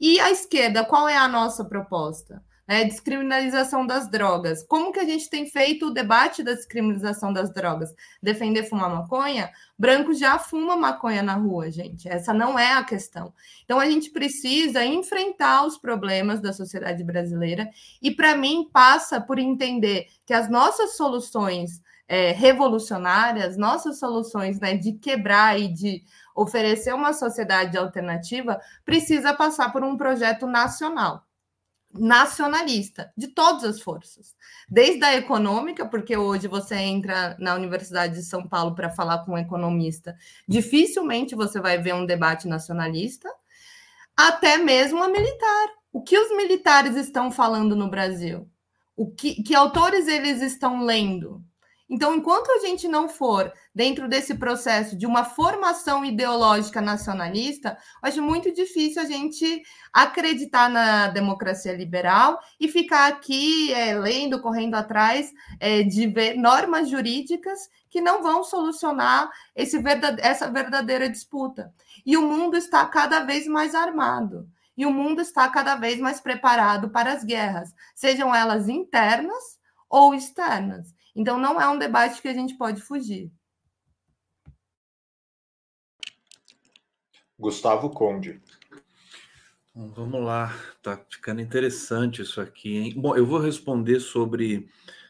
[0.01, 2.43] E a esquerda, qual é a nossa proposta?
[2.67, 4.63] É, descriminalização das drogas.
[4.63, 7.95] Como que a gente tem feito o debate da descriminalização das drogas?
[8.23, 9.51] Defender fumar maconha?
[9.79, 12.09] Branco já fuma maconha na rua, gente.
[12.09, 13.35] Essa não é a questão.
[13.65, 17.69] Então a gente precisa enfrentar os problemas da sociedade brasileira
[18.01, 24.77] e para mim passa por entender que as nossas soluções é, revolucionárias, nossas soluções né,
[24.77, 26.03] de quebrar e de
[26.35, 31.25] oferecer uma sociedade alternativa, precisa passar por um projeto nacional,
[31.99, 34.35] nacionalista, de todas as forças.
[34.69, 39.33] Desde a econômica, porque hoje você entra na Universidade de São Paulo para falar com
[39.33, 43.29] um economista, dificilmente você vai ver um debate nacionalista,
[44.17, 45.69] até mesmo a militar.
[45.93, 48.49] O que os militares estão falando no Brasil?
[48.97, 51.45] O que, que autores eles estão lendo?
[51.89, 58.23] Então, enquanto a gente não for dentro desse processo de uma formação ideológica nacionalista, acho
[58.23, 65.31] muito difícil a gente acreditar na democracia liberal e ficar aqui é, lendo, correndo atrás
[65.61, 71.73] é, de ver normas jurídicas que não vão solucionar esse verdade essa verdadeira disputa.
[72.05, 74.49] E o mundo está cada vez mais armado.
[74.77, 80.15] E o mundo está cada vez mais preparado para as guerras, sejam elas internas ou
[80.15, 80.93] externas.
[81.15, 83.31] Então, não é um debate que a gente pode fugir.
[87.39, 88.41] Gustavo Conde.
[89.75, 92.95] Bom, vamos lá, tá ficando interessante isso aqui, hein?
[92.97, 94.69] Bom, eu vou responder sobre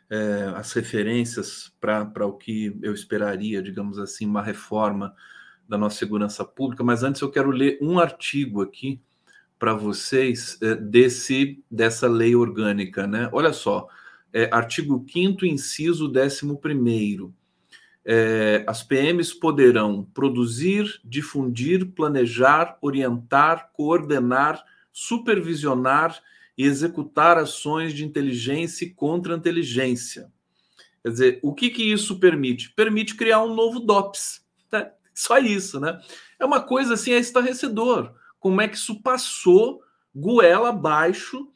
[0.08, 5.14] é, as referências para o que eu esperaria, digamos assim, uma reforma
[5.68, 9.02] da nossa segurança pública, mas antes eu quero ler um artigo aqui
[9.58, 13.28] para vocês é, desse dessa lei orgânica, né?
[13.32, 13.88] Olha só,
[14.34, 17.32] é, artigo 5 inciso 11
[18.04, 26.20] é, as PMs poderão produzir, difundir, planejar, orientar, coordenar, supervisionar
[26.58, 30.30] e executar ações de inteligência e contra-inteligência.
[31.02, 32.70] Quer dizer, o que, que isso permite?
[32.70, 34.44] Permite criar um novo DOPS.
[34.70, 34.90] Né?
[35.14, 36.00] Só isso, né?
[36.38, 38.12] É uma coisa assim, é estarrecedor.
[38.38, 39.82] Como é que isso passou
[40.14, 41.48] goela abaixo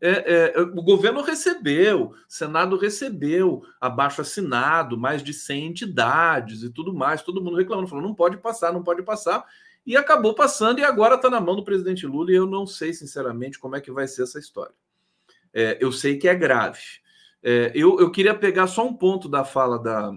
[0.00, 6.70] é, é, o governo recebeu, o Senado recebeu, abaixo assinado, mais de 100 entidades e
[6.70, 9.44] tudo mais, todo mundo reclamando, falou, não pode passar, não pode passar,
[9.86, 12.92] e acabou passando, e agora está na mão do presidente Lula, e eu não sei,
[12.92, 14.74] sinceramente, como é que vai ser essa história.
[15.52, 16.80] É, eu sei que é grave.
[17.42, 20.12] É, eu, eu queria pegar só um ponto da fala da,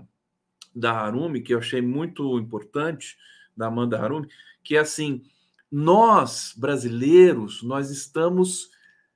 [0.76, 3.18] da Harumi, que eu achei muito importante,
[3.56, 4.28] da Amanda Harumi,
[4.64, 5.24] que é assim,
[5.72, 8.72] nós, brasileiros, nós estamos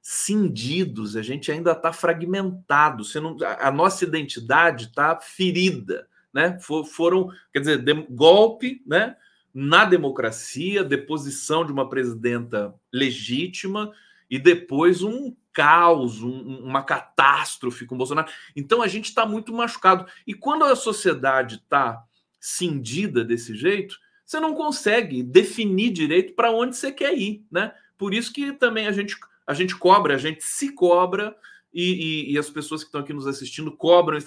[0.06, 6.60] cindidos, a gente ainda está fragmentado, não, a, nossa identidade está ferida, né?
[6.60, 9.16] For, foram, quer dizer, de, golpe, né?
[9.54, 13.94] na democracia, deposição de uma presidenta legítima
[14.30, 18.28] e depois um caos, um, uma catástrofe com Bolsonaro.
[18.56, 20.08] Então a gente está muito machucado.
[20.26, 22.04] E quando a sociedade está
[22.40, 27.74] cindida desse jeito, você não consegue definir direito para onde você quer ir, né?
[27.96, 29.16] Por isso que também a gente,
[29.46, 31.36] a gente cobra, a gente se cobra
[31.74, 34.18] e, e, e as pessoas que estão aqui nos assistindo cobram.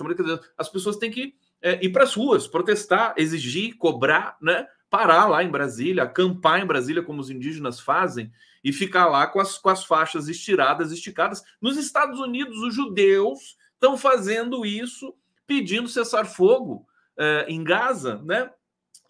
[0.58, 4.66] As pessoas têm que é, ir para as ruas, protestar, exigir, cobrar, né?
[4.88, 8.30] Parar lá em Brasília, acampar em Brasília, como os indígenas fazem,
[8.62, 11.42] e ficar lá com as, com as faixas estiradas, esticadas.
[11.60, 15.14] Nos Estados Unidos, os judeus estão fazendo isso,
[15.46, 16.86] pedindo cessar-fogo
[17.18, 18.50] é, em Gaza, né?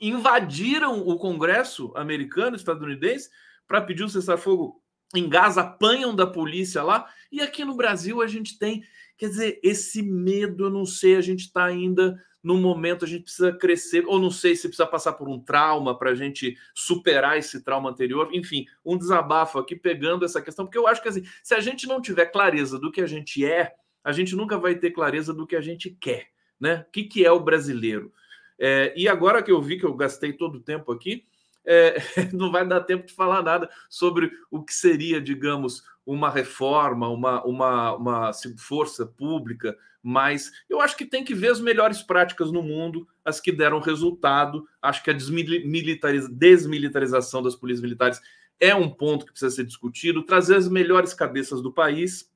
[0.00, 3.30] Invadiram o Congresso americano, estadunidense,
[3.66, 4.82] para pedir o cessar-fogo
[5.14, 7.06] em Gaza, apanham da polícia lá.
[7.30, 8.82] E aqui no Brasil a gente tem,
[9.16, 13.24] quer dizer, esse medo, eu não sei, a gente está ainda no momento a gente
[13.24, 17.36] precisa crescer, ou não sei se precisa passar por um trauma para a gente superar
[17.36, 21.24] esse trauma anterior, enfim, um desabafo aqui pegando essa questão, porque eu acho que assim,
[21.42, 24.76] se a gente não tiver clareza do que a gente é, a gente nunca vai
[24.76, 26.28] ter clareza do que a gente quer,
[26.60, 26.84] né?
[26.86, 28.12] O que, que é o brasileiro?
[28.56, 31.24] É, e agora que eu vi que eu gastei todo o tempo aqui,
[31.66, 31.96] é,
[32.32, 37.44] não vai dar tempo de falar nada sobre o que seria, digamos, uma reforma, uma,
[37.44, 42.62] uma, uma força pública, mas eu acho que tem que ver as melhores práticas no
[42.62, 44.64] mundo, as que deram resultado.
[44.80, 48.20] Acho que a desmilitarização das polícias militares
[48.60, 52.30] é um ponto que precisa ser discutido, trazer as melhores cabeças do país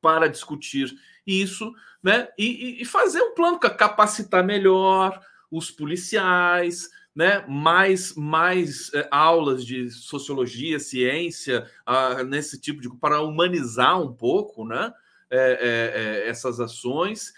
[0.00, 0.90] para discutir
[1.26, 1.70] isso,
[2.02, 2.28] né?
[2.38, 5.20] E, e fazer um plano para capacitar melhor
[5.50, 12.88] os policiais, né, mais, mais é, aulas de sociologia, ciência, uh, nesse tipo de.
[12.98, 14.92] para humanizar um pouco né,
[15.30, 17.32] é, é, essas ações,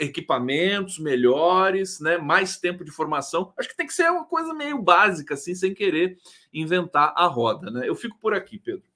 [0.00, 3.52] equipamentos melhores, né, mais tempo de formação.
[3.56, 6.18] Acho que tem que ser uma coisa meio básica, assim, sem querer
[6.52, 7.70] inventar a roda.
[7.70, 7.88] Né?
[7.88, 8.91] Eu fico por aqui, Pedro.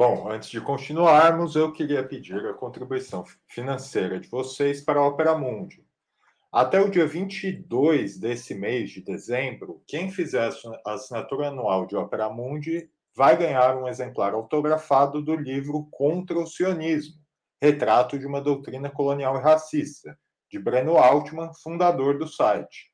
[0.00, 5.36] Bom, antes de continuarmos, eu queria pedir a contribuição financeira de vocês para a Opera
[5.36, 5.84] Mundi.
[6.50, 10.50] Até o dia 22 desse mês de dezembro, quem fizer
[10.86, 16.46] a assinatura anual de Opera Mundi vai ganhar um exemplar autografado do livro Contra o
[16.46, 17.20] Sionismo,
[17.60, 20.18] Retrato de uma Doutrina Colonial e Racista,
[20.50, 22.90] de Breno Altman, fundador do site.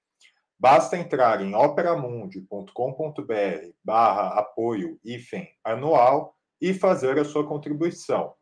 [0.58, 2.72] Basta entrar em operamundi.com.br
[3.84, 4.98] barra apoio
[5.62, 8.34] anual e fazer a sua contribuição.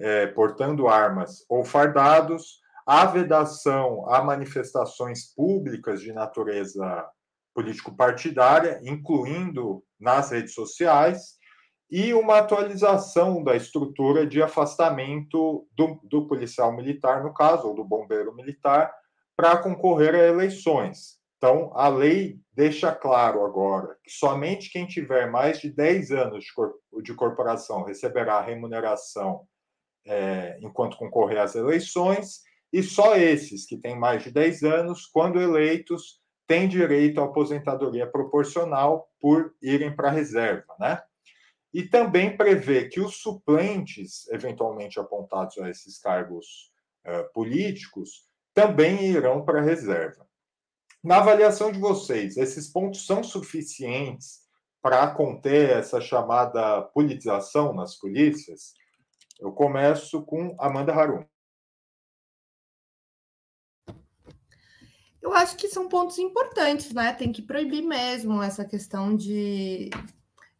[0.00, 7.06] é, portando armas ou fardados, a vedação a manifestações públicas de natureza
[7.54, 11.38] político-partidária, incluindo nas redes sociais,
[11.90, 17.84] e uma atualização da estrutura de afastamento do, do policial militar, no caso, ou do
[17.84, 18.92] bombeiro militar,
[19.36, 21.18] para concorrer a eleições.
[21.36, 26.44] Então, a lei deixa claro agora que somente quem tiver mais de 10 anos
[27.02, 29.46] de corporação receberá remuneração
[30.06, 32.42] é, enquanto concorrer às eleições,
[32.72, 38.06] e só esses que têm mais de 10 anos, quando eleitos, têm direito à aposentadoria
[38.06, 41.00] proporcional por irem para a reserva, né?
[41.72, 46.72] E também prevê que os suplentes, eventualmente apontados a esses cargos
[47.06, 50.26] uh, políticos, também irão para a reserva.
[51.02, 54.40] Na avaliação de vocês, esses pontos são suficientes
[54.82, 58.74] para conter essa chamada politização nas polícias?
[59.40, 61.24] Eu começo com Amanda Harum.
[65.22, 67.12] Eu acho que são pontos importantes, né?
[67.14, 69.88] Tem que proibir mesmo essa questão de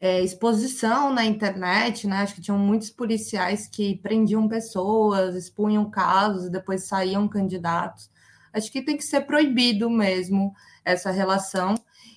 [0.00, 2.22] é, exposição na internet, né?
[2.22, 8.10] Acho que tinham muitos policiais que prendiam pessoas, expunham casos e depois saíam candidatos.
[8.50, 10.54] Acho que tem que ser proibido mesmo
[10.84, 11.74] essa relação.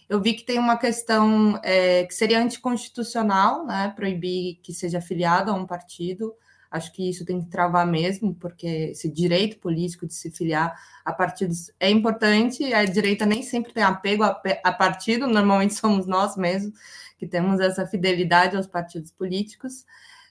[0.07, 3.91] Eu vi que tem uma questão é, que seria anticonstitucional, né?
[3.93, 6.33] Proibir que seja afiliado a um partido.
[6.73, 11.13] Acho que isso tem que travar mesmo, porque esse direito político de se filiar a
[11.13, 12.73] partidos é importante.
[12.73, 16.73] A direita nem sempre tem apego a, a partido, normalmente somos nós mesmos
[17.15, 19.85] que temos essa fidelidade aos partidos políticos.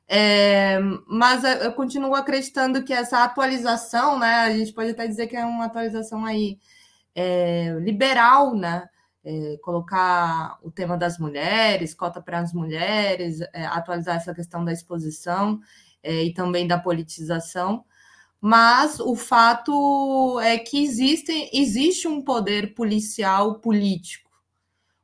[0.08, 5.36] É, mas eu continuo acreditando que essa atualização, né, a gente pode até dizer que
[5.36, 6.58] é uma atualização aí
[7.14, 8.88] é, liberal, né,
[9.24, 14.72] é, colocar o tema das mulheres, cota para as mulheres, é, atualizar essa questão da
[14.72, 15.60] exposição
[16.02, 17.84] é, e também da politização.
[18.40, 24.30] Mas o fato é que existe, existe um poder policial político,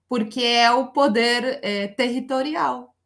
[0.09, 2.97] porque é o poder é, territorial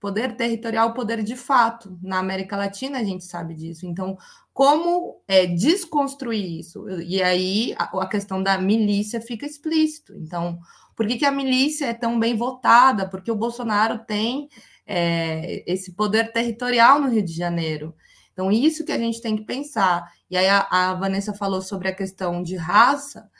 [0.00, 1.98] Poder territorial, poder de fato.
[2.02, 3.84] Na América Latina, a gente sabe disso.
[3.84, 4.16] Então,
[4.50, 6.88] como é, desconstruir isso?
[7.00, 10.16] E aí a, a, questão da milícia fica explícito.
[10.16, 10.58] Então,
[10.96, 13.06] por que, que a milícia é tão bem votada?
[13.06, 14.48] Porque o Bolsonaro tem
[14.90, 17.94] é, esse poder territorial no Rio de Janeiro.
[18.32, 20.10] Então, isso que a gente tem que pensar.
[20.30, 23.30] E aí a, a Vanessa falou sobre a questão de raça,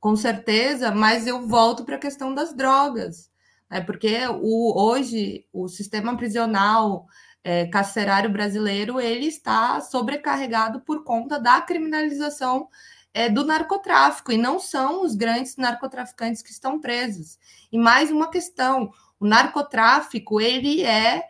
[0.00, 3.30] com certeza, mas eu volto para a questão das drogas
[3.70, 7.06] é porque o, hoje o sistema prisional
[7.42, 12.68] é, carcerário brasileiro ele está sobrecarregado por conta da criminalização
[13.12, 17.38] é, do narcotráfico e não são os grandes narcotraficantes que estão presos.
[17.72, 21.24] E mais uma questão: o narcotráfico ele é,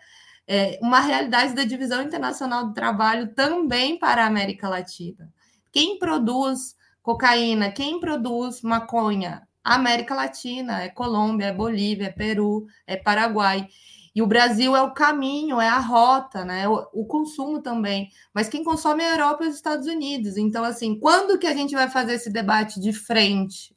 [0.47, 5.33] é uma realidade da divisão internacional do trabalho também para a América Latina.
[5.73, 12.97] Quem produz cocaína, quem produz maconha, América Latina, é Colômbia, é Bolívia, é Peru, é
[12.97, 13.69] Paraguai.
[14.15, 16.67] E o Brasil é o caminho, é a rota, né?
[16.67, 18.09] O, o, consumo também.
[18.33, 20.39] Mas quem consome é a Europa e os Estados Unidos.
[20.39, 23.76] Então, assim, quando que a gente vai fazer esse debate de frente?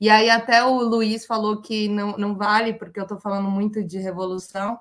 [0.00, 3.82] E aí até o Luiz falou que não, não vale, porque eu estou falando muito
[3.82, 4.78] de revolução.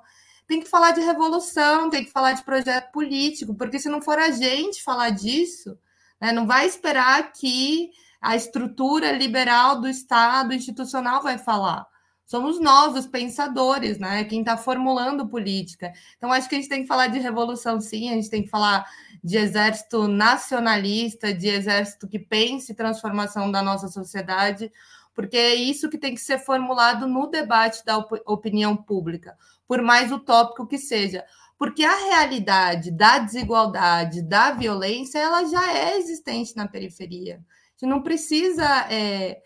[0.48, 4.18] Tem que falar de revolução, tem que falar de projeto político, porque se não for
[4.18, 5.78] a gente falar disso,
[6.22, 7.90] né, não vai esperar que
[8.22, 11.86] a estrutura liberal do Estado institucional vai falar.
[12.28, 14.26] Somos nós, os pensadores, né?
[14.26, 15.94] Quem está formulando política.
[16.18, 18.50] Então, acho que a gente tem que falar de revolução, sim, a gente tem que
[18.50, 18.86] falar
[19.24, 24.70] de exército nacionalista, de exército que pense transformação da nossa sociedade,
[25.18, 29.36] porque é isso que tem que ser formulado no debate da op opinião pública,
[29.68, 31.26] por mais utópico que seja.
[31.58, 37.44] Porque a realidade da desigualdade, da violência, ela já é existente na periferia
[37.78, 39.40] gente não precisa é,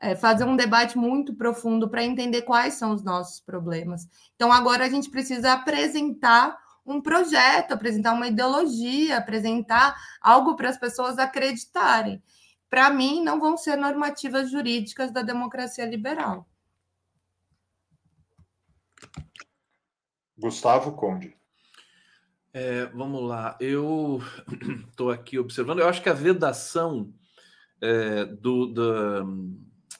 [0.00, 4.06] é, fazer um debate muito profundo para entender quais são os nossos problemas.
[4.36, 10.78] Então, agora a gente precisa apresentar um projeto, apresentar uma ideologia, apresentar algo para as
[10.78, 12.22] pessoas acreditarem.
[12.70, 16.48] Para mim, não vão ser normativas jurídicas da democracia liberal.
[20.38, 21.36] Gustavo Conde.
[22.52, 24.20] É, vamos lá, eu
[24.88, 25.80] estou aqui observando.
[25.80, 27.12] Eu acho que a vedação
[27.80, 29.24] é, do, da,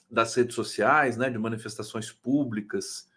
[0.09, 3.09] das redes sociais, né, de manifestações públicas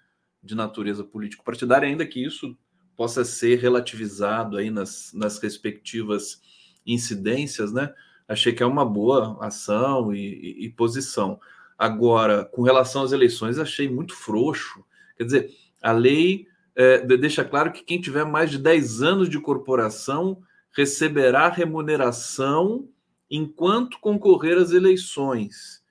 [0.42, 2.57] de natureza político-partidária, ainda que isso
[2.96, 6.40] possa ser relativizado aí nas, nas respectivas
[6.86, 7.92] incidências, né?
[8.28, 11.38] Achei que é uma boa ação e, e, e posição.
[11.78, 14.84] Agora, com relação às eleições, achei muito frouxo.
[15.16, 15.50] Quer dizer,
[15.82, 20.40] a lei é, deixa claro que quem tiver mais de 10 anos de corporação
[20.72, 22.88] receberá remuneração
[23.30, 25.82] enquanto concorrer às eleições.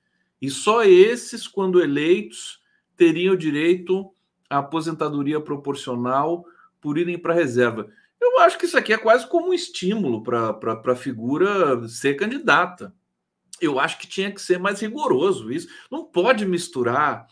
[0.41, 2.61] E só esses, quando eleitos,
[2.97, 4.11] teriam direito
[4.49, 6.45] à aposentadoria proporcional
[6.81, 7.89] por irem para a reserva.
[8.23, 12.95] Eu acho que isso aqui é quase como um estímulo para a figura ser candidata.
[13.59, 15.67] eu acho que tinha que ser mais rigoroso isso.
[15.91, 17.27] Não pode misturar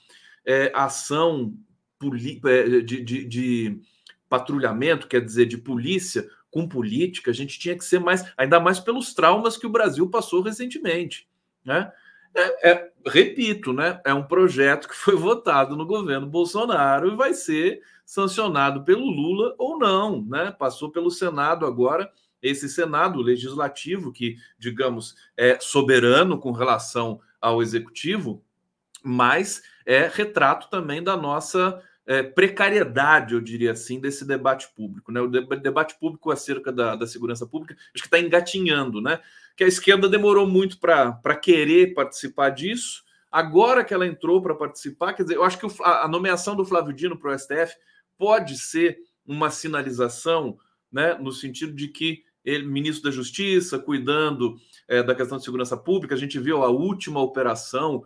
[0.45, 1.53] é, ação
[2.45, 3.81] é, de, de, de
[4.29, 7.31] patrulhamento, quer dizer, de polícia com política.
[7.31, 11.27] A gente tinha que ser mais, ainda mais pelos traumas que o Brasil passou recentemente.
[11.63, 11.91] Né?
[12.34, 13.99] É, é, repito, né?
[14.05, 19.55] É um projeto que foi votado no governo Bolsonaro e vai ser sancionado pelo Lula
[19.57, 20.51] ou não, né?
[20.51, 22.11] Passou pelo Senado agora,
[22.41, 28.43] esse Senado legislativo que, digamos, é soberano com relação ao executivo,
[29.03, 35.11] mas é retrato também da nossa é, precariedade, eu diria assim, desse debate público.
[35.11, 35.21] Né?
[35.21, 39.19] O debate público acerca da, da segurança pública acho que está engatinhando, né?
[39.55, 43.03] Que a esquerda demorou muito para querer participar disso.
[43.31, 46.93] Agora que ela entrou para participar, quer dizer, eu acho que a, nomeação do Flávio
[46.93, 47.75] Dino para o STF
[48.17, 50.57] pode ser uma sinalização,
[50.91, 55.77] né, no sentido de que ele, ministro da Justiça, cuidando é, da questão de segurança
[55.77, 58.03] pública, a gente viu a última operação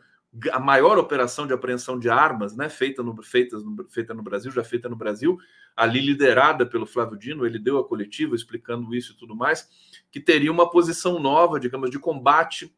[0.51, 4.51] a maior operação de apreensão de armas, né, feita no, feita, no, feita no Brasil,
[4.51, 5.37] já feita no Brasil,
[5.75, 9.69] ali liderada pelo Flávio Dino, ele deu a coletiva explicando isso e tudo mais,
[10.11, 12.73] que teria uma posição nova, digamos, de combate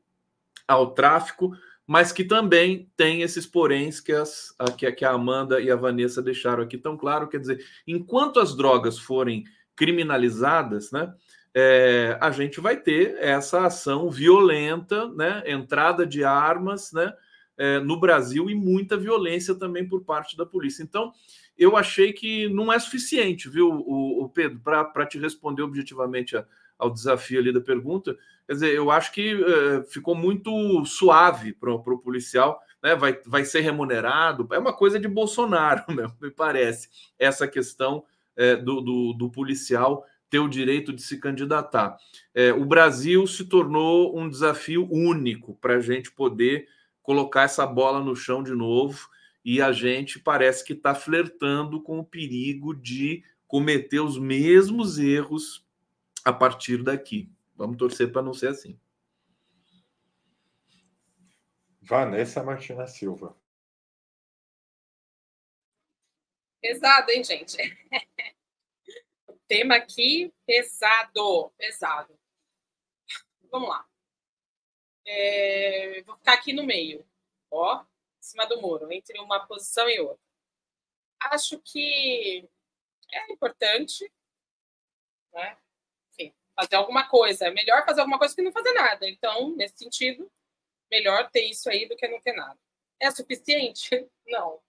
[0.68, 1.51] ao tráfico,
[1.86, 6.22] mas que também tem esses poréns que, as, a, que a Amanda e a Vanessa
[6.22, 9.45] deixaram aqui tão claro, quer dizer, enquanto as drogas forem
[9.76, 11.14] criminalizadas, né,
[11.53, 17.14] é, a gente vai ter essa ação violenta, né, entrada de armas, né,
[17.58, 20.84] é, no Brasil e muita violência também por parte da polícia.
[20.84, 21.12] Então,
[21.58, 26.45] eu achei que não é suficiente, viu, o, o Pedro, para te responder objetivamente a,
[26.78, 28.18] ao desafio ali da pergunta.
[28.45, 32.95] Quer dizer, eu acho que é, ficou muito suave para o policial, né?
[32.95, 34.47] Vai, vai ser remunerado.
[34.51, 35.84] É uma coisa de Bolsonaro,
[36.22, 38.03] me parece, essa questão
[38.36, 41.97] é, do, do, do policial ter o direito de se candidatar.
[42.34, 46.68] É, o Brasil se tornou um desafio único para a gente poder
[47.08, 49.10] colocar essa bola no chão de novo
[49.43, 55.66] e a gente parece que está flertando com o perigo de cometer os mesmos erros
[56.26, 57.32] a partir daqui.
[57.55, 58.78] Vamos torcer para não ser assim.
[61.82, 63.38] Vanessa Martina Silva.
[66.62, 67.55] Pesado, hein, gente?
[69.30, 72.20] o tema aqui, pesado, pesado.
[73.49, 73.88] Vamos lá.
[75.08, 77.05] É, vou ficar aqui no meio,
[77.49, 80.20] ó, em cima do muro, entre uma posição e outra.
[81.32, 82.47] Acho que
[83.12, 84.12] é importante,
[85.34, 85.58] né?
[86.12, 87.47] Enfim, fazer alguma coisa.
[87.47, 89.08] É melhor fazer alguma coisa que não fazer nada.
[89.10, 90.30] Então, nesse sentido,
[90.91, 92.60] melhor ter isso aí do que não ter nada.
[92.99, 93.89] É suficiente?
[94.28, 94.60] Não.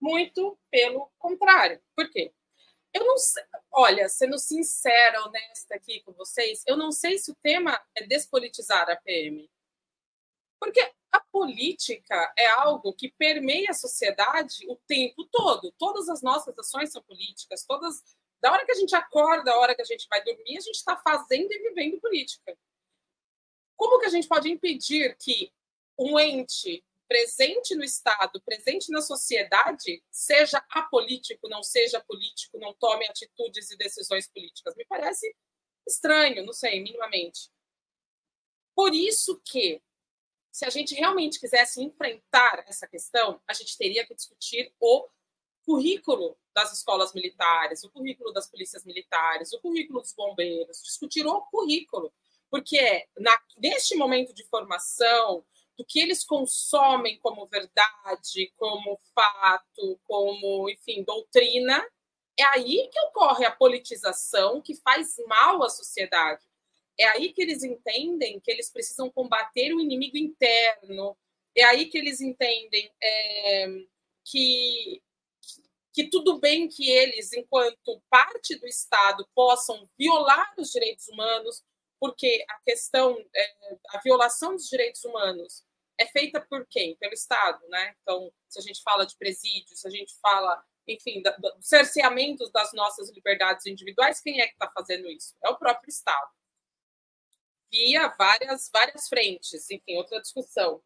[0.00, 1.80] Muito pelo contrário.
[1.94, 2.32] Por quê?
[2.92, 7.34] Eu não sei, olha, sendo sincera, honesta aqui com vocês, eu não sei se o
[7.36, 9.48] tema é despolitizar a PM.
[10.62, 15.74] Porque a política é algo que permeia a sociedade o tempo todo.
[15.76, 18.00] Todas as nossas ações são políticas, todas
[18.40, 20.76] da hora que a gente acorda, da hora que a gente vai dormir, a gente
[20.76, 22.56] está fazendo e vivendo política.
[23.76, 25.52] Como que a gente pode impedir que
[25.98, 33.04] um ente presente no Estado, presente na sociedade, seja apolítico, não seja político, não tome
[33.08, 34.76] atitudes e decisões políticas?
[34.76, 35.26] Me parece
[35.84, 37.50] estranho, não sei, minimamente.
[38.76, 39.82] Por isso que
[40.52, 45.08] se a gente realmente quisesse enfrentar essa questão, a gente teria que discutir o
[45.64, 51.40] currículo das escolas militares, o currículo das polícias militares, o currículo dos bombeiros, discutir o
[51.42, 52.12] currículo,
[52.50, 55.44] porque é na, neste momento de formação,
[55.76, 61.82] do que eles consomem como verdade, como fato, como, enfim, doutrina,
[62.38, 66.44] é aí que ocorre a politização que faz mal à sociedade.
[66.98, 71.16] É aí que eles entendem que eles precisam combater o inimigo interno.
[71.56, 73.66] É aí que eles entendem é,
[74.24, 75.02] que,
[75.92, 81.62] que tudo bem que eles, enquanto parte do Estado, possam violar os direitos humanos,
[82.00, 85.64] porque a questão, é, a violação dos direitos humanos
[85.98, 86.96] é feita por quem?
[86.96, 87.94] Pelo Estado, né?
[88.02, 92.72] Então, se a gente fala de presídios, se a gente fala, enfim, dos cerceamentos das
[92.72, 95.34] nossas liberdades individuais, quem é que está fazendo isso?
[95.44, 96.30] É o próprio Estado
[97.72, 100.82] via várias, várias frentes, enfim, outra discussão.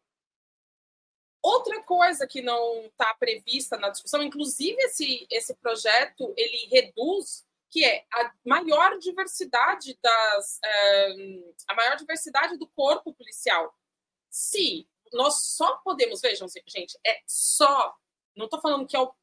[1.43, 7.85] Outra coisa que não está prevista na discussão, inclusive esse, esse projeto, ele reduz, que
[7.85, 11.13] é a maior diversidade das é,
[11.67, 13.77] a maior diversidade do corpo policial.
[14.29, 17.95] Se nós só podemos, vejam, gente, é só,
[18.35, 19.13] não estou falando que é o,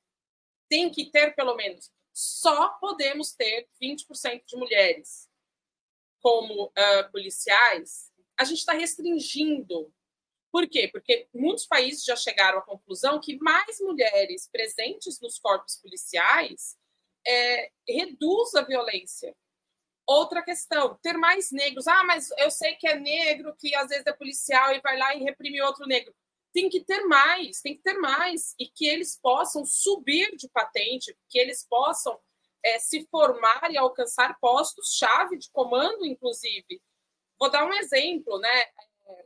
[0.68, 5.28] tem que ter pelo menos, só podemos ter 20% de mulheres
[6.24, 8.10] como uh, policiais,
[8.40, 9.92] a gente está restringindo
[10.50, 10.88] Por quê?
[10.90, 16.78] Porque muitos países já chegaram à conclusão que mais mulheres presentes nos corpos policiais
[17.26, 19.36] é, reduz a violência.
[20.06, 21.86] Outra questão, ter mais negros.
[21.86, 25.14] Ah, mas eu sei que é negro, que às vezes é policial e vai lá
[25.14, 26.14] e reprime outro negro.
[26.54, 28.54] Tem que ter mais, tem que ter mais.
[28.58, 32.18] E que eles possam subir de patente, que eles possam
[32.64, 36.82] é, se formar e alcançar postos-chave de comando, inclusive.
[37.38, 38.60] Vou dar um exemplo, né?
[38.60, 39.24] É,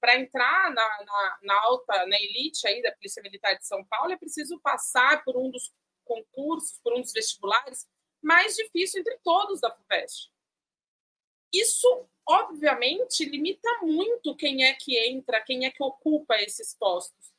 [0.00, 4.12] Para entrar na, na, na, alta, na elite aí da Polícia Militar de São Paulo,
[4.12, 5.72] é preciso passar por um dos
[6.04, 7.88] concursos, por um dos vestibulares
[8.22, 10.30] mais difícil entre todos da FUVEST.
[11.52, 17.31] Isso, obviamente, limita muito quem é que entra, quem é que ocupa esses postos.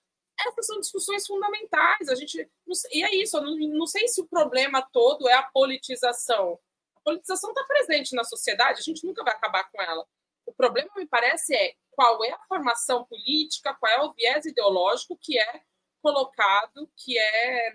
[0.48, 2.10] Essas são discussões fundamentais.
[2.10, 2.50] A gente
[2.92, 3.38] e é isso.
[3.38, 6.60] Eu não, não sei se o problema todo é a politização.
[6.96, 8.80] A politização está presente na sociedade.
[8.80, 10.06] A gente nunca vai acabar com ela.
[10.46, 15.18] O problema, me parece, é qual é a formação política, qual é o viés ideológico
[15.18, 15.62] que é
[16.02, 17.74] colocado, que é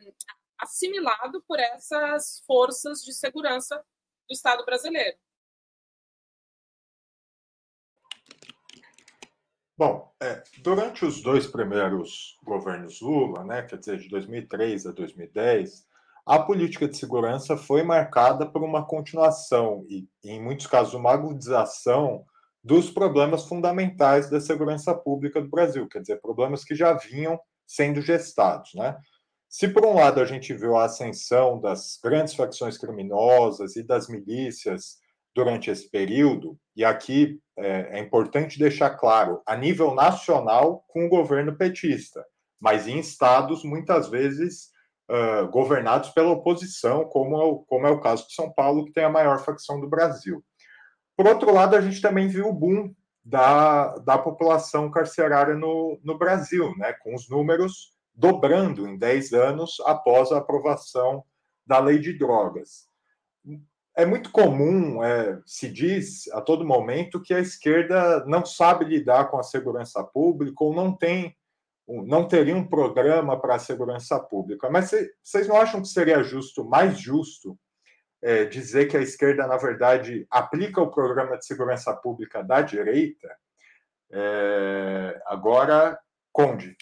[0.59, 3.77] assimilado por essas forças de segurança
[4.29, 5.17] do Estado brasileiro.
[9.79, 15.87] Bom, é, durante os dois primeiros governos Lula, né, quer dizer, de 2003 a 2010,
[16.27, 22.25] a política de segurança foi marcada por uma continuação e, em muitos casos, uma agudização
[22.63, 28.01] dos problemas fundamentais da segurança pública do Brasil, quer dizer, problemas que já vinham sendo
[28.01, 28.97] gestados, né?
[29.49, 34.09] Se, por um lado, a gente viu a ascensão das grandes facções criminosas e das
[34.09, 34.99] milícias
[35.39, 41.09] durante esse período, e aqui é, é importante deixar claro, a nível nacional, com o
[41.09, 42.27] governo petista,
[42.61, 44.71] mas em estados, muitas vezes,
[45.09, 48.93] uh, governados pela oposição, como é, o, como é o caso de São Paulo, que
[48.93, 50.45] tem a maior facção do Brasil.
[51.17, 52.93] Por outro lado, a gente também viu o boom
[53.25, 59.77] da, da população carcerária no, no Brasil, né, com os números dobrando em 10 anos
[59.85, 61.23] após a aprovação
[61.65, 62.88] da lei de drogas.
[63.99, 69.29] É muito comum, é, se diz a todo momento, que a esquerda não sabe lidar
[69.29, 71.37] com a segurança pública ou não tem,
[71.89, 74.71] não teria um programa para a segurança pública.
[74.71, 77.59] Mas vocês não acham que seria justo, mais justo,
[78.23, 83.29] é, dizer que a esquerda, na verdade, aplica o programa de segurança pública da direita?
[84.13, 85.99] É, agora,
[86.39, 86.77] Conde.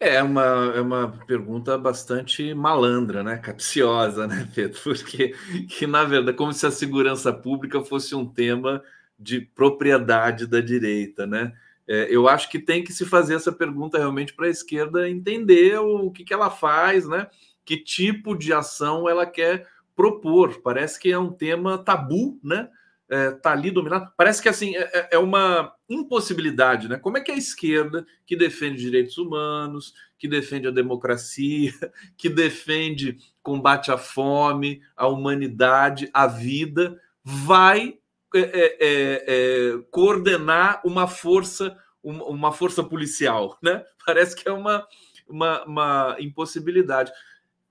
[0.00, 3.36] É uma, é uma pergunta bastante malandra, né?
[3.38, 4.80] Capciosa, né, Pedro?
[4.82, 5.34] Porque
[5.68, 8.82] que, na verdade, como se a segurança pública fosse um tema
[9.18, 11.52] de propriedade da direita, né?
[11.86, 15.78] É, eu acho que tem que se fazer essa pergunta realmente para a esquerda entender
[15.78, 17.28] o que, que ela faz, né?
[17.64, 20.60] Que tipo de ação ela quer propor.
[20.62, 22.68] Parece que é um tema tabu, né?
[23.08, 24.10] É, tá ali dominado.
[24.16, 26.98] Parece que assim é, é, é, uma impossibilidade, né?
[26.98, 31.72] Como é que a esquerda, que defende direitos humanos, que defende a democracia,
[32.16, 37.98] que defende combate à fome, à humanidade, à vida, vai
[38.34, 43.84] é, é, é, coordenar uma força, uma, uma, força policial, né?
[44.04, 44.86] Parece que é uma,
[45.28, 47.12] uma, uma impossibilidade.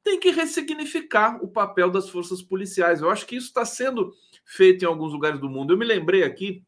[0.03, 3.01] Tem que ressignificar o papel das forças policiais.
[3.01, 4.13] Eu acho que isso está sendo
[4.45, 5.73] feito em alguns lugares do mundo.
[5.73, 6.63] Eu me lembrei aqui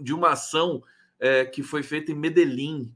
[0.00, 0.82] de uma ação
[1.18, 2.92] é, que foi feita em Medellín.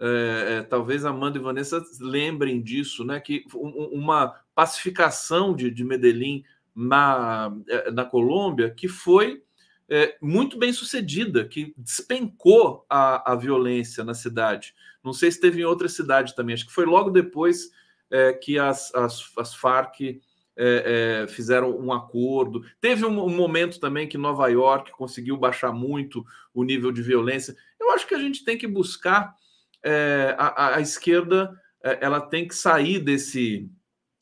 [0.00, 3.18] É, é, talvez Amanda e Vanessa lembrem disso, né?
[3.20, 6.44] Que uma pacificação de, de Medellín
[6.74, 9.42] na, é, na Colômbia que foi
[9.88, 14.74] é, muito bem sucedida, que despencou a, a violência na cidade.
[15.02, 17.70] Não sei se teve em outra cidade também, acho que foi logo depois
[18.10, 20.20] é, que as, as, as Farc
[20.58, 22.64] é, é, fizeram um acordo.
[22.80, 27.56] Teve um, um, momento também que Nova York conseguiu baixar muito o nível de violência.
[27.78, 29.36] Eu acho que a gente tem que buscar
[29.84, 33.70] é, a, a, esquerda, é, ela tem que sair desse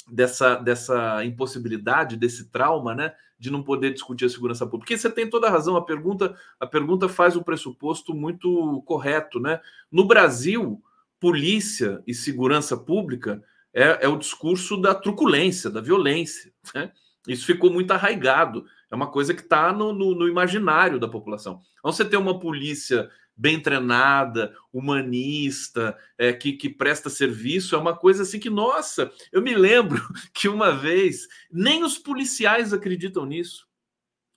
[0.09, 4.87] dessa, dessa impossibilidade, desse trauma, né, de não poder discutir a segurança pública.
[4.87, 5.75] Porque você tem toda a razão.
[5.75, 9.61] A pergunta a pergunta faz um pressuposto muito correto, né?
[9.91, 10.83] No Brasil,
[11.19, 13.43] polícia e segurança pública
[13.77, 16.51] é, é o discurso da truculência, da violência.
[16.75, 16.91] Né?
[17.29, 18.65] Isso ficou muito arraigado.
[18.91, 21.61] É uma coisa que está no, no, no, imaginário da população.
[21.79, 27.95] Então, você tem uma polícia bem treinada, humanista, é, que, que presta serviço, é uma
[27.95, 30.01] coisa assim que, nossa, eu me lembro
[30.33, 33.69] que uma vez, nem os policiais acreditam nisso.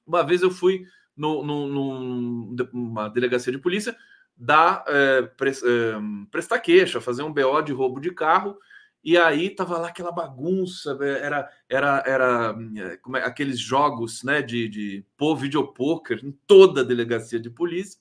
[0.05, 0.85] Uma vez eu fui
[1.15, 3.95] numa delegacia de polícia
[4.35, 5.53] dar, é, pre, é,
[6.29, 8.57] prestar queixa, fazer um BO de roubo de carro,
[9.03, 12.55] e aí tava lá aquela bagunça, era era era
[13.01, 17.99] como é, aqueles jogos, né, de, de pô videopoker em toda a delegacia de polícia.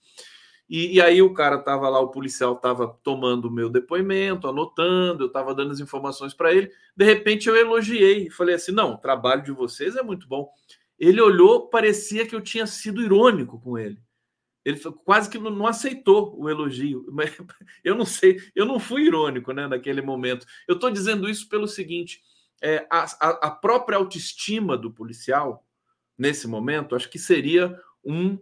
[0.69, 5.25] E, e, aí o cara tava lá, o policial tava tomando o meu depoimento, anotando,
[5.25, 6.71] eu tava dando as informações para ele.
[6.95, 10.51] De repente eu elogiei falei assim: "Não, o trabalho de vocês é muito bom".
[10.99, 13.99] Ele olhou, parecia que eu tinha sido irônico com ele.
[14.69, 17.07] Ele quase que não aceitou o elogio.
[17.83, 20.47] Eu não sei, eu não fui irônico né, naquele momento.
[20.67, 22.21] Eu estou dizendo isso pelo seguinte:
[22.63, 23.05] é, a,
[23.47, 25.67] a própria autoestima do policial,
[26.19, 28.39] nesse momento, acho que seria um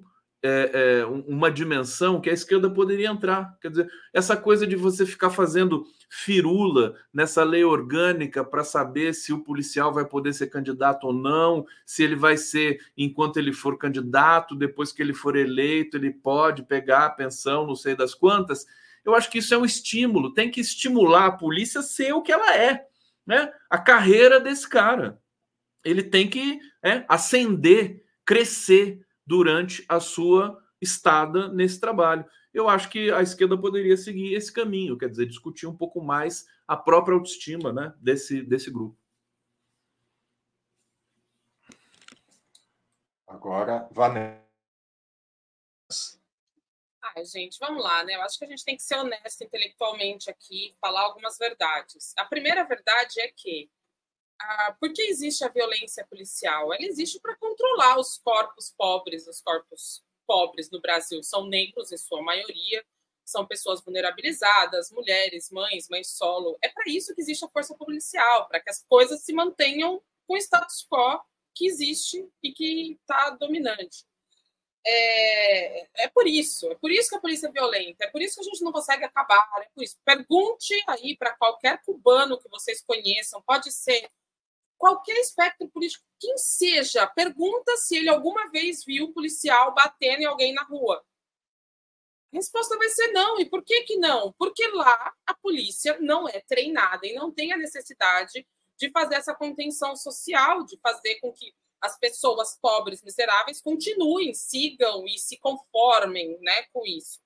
[0.46, 0.70] é,
[1.00, 3.56] é, uma dimensão que a esquerda poderia entrar.
[3.60, 9.32] Quer dizer, essa coisa de você ficar fazendo firula nessa lei orgânica para saber se
[9.32, 13.76] o policial vai poder ser candidato ou não, se ele vai ser enquanto ele for
[13.76, 18.66] candidato, depois que ele for eleito, ele pode pegar a pensão, não sei das quantas.
[19.04, 22.22] Eu acho que isso é um estímulo, tem que estimular a polícia a ser o
[22.22, 22.86] que ela é,
[23.26, 23.52] né?
[23.68, 25.20] A carreira desse cara.
[25.84, 32.24] Ele tem que é, ascender, crescer, durante a sua estada nesse trabalho.
[32.52, 36.46] Eu acho que a esquerda poderia seguir esse caminho, quer dizer, discutir um pouco mais
[36.66, 38.96] a própria autoestima né, desse, desse grupo.
[43.26, 44.46] Agora, Vanessa.
[47.02, 48.14] Ai, gente, vamos lá, né?
[48.14, 52.12] Eu acho que a gente tem que ser honesto intelectualmente aqui, falar algumas verdades.
[52.16, 53.70] A primeira verdade é que
[54.40, 56.72] ah, por que existe a violência policial?
[56.72, 61.96] Ela existe para controlar os corpos pobres, os corpos pobres no Brasil são negros em
[61.96, 62.84] sua maioria,
[63.24, 66.56] são pessoas vulnerabilizadas, mulheres, mães, mães solo.
[66.62, 70.34] É para isso que existe a força policial, para que as coisas se mantenham com
[70.34, 71.20] o status quo
[71.54, 74.04] que existe e que está dominante.
[74.88, 78.36] É, é por isso, é por isso que a polícia é violenta, é por isso
[78.36, 79.96] que a gente não consegue acabar, é por isso.
[80.04, 84.08] Pergunte aí para qualquer cubano que vocês conheçam, pode ser
[84.78, 90.26] qualquer espectro político, quem seja, pergunta se ele alguma vez viu um policial batendo em
[90.26, 91.04] alguém na rua.
[92.32, 93.38] A resposta vai ser não.
[93.40, 94.32] E por que, que não?
[94.38, 98.46] Porque lá a polícia não é treinada e não tem a necessidade
[98.78, 105.06] de fazer essa contenção social, de fazer com que as pessoas pobres, miseráveis, continuem, sigam
[105.06, 107.20] e se conformem né, com isso.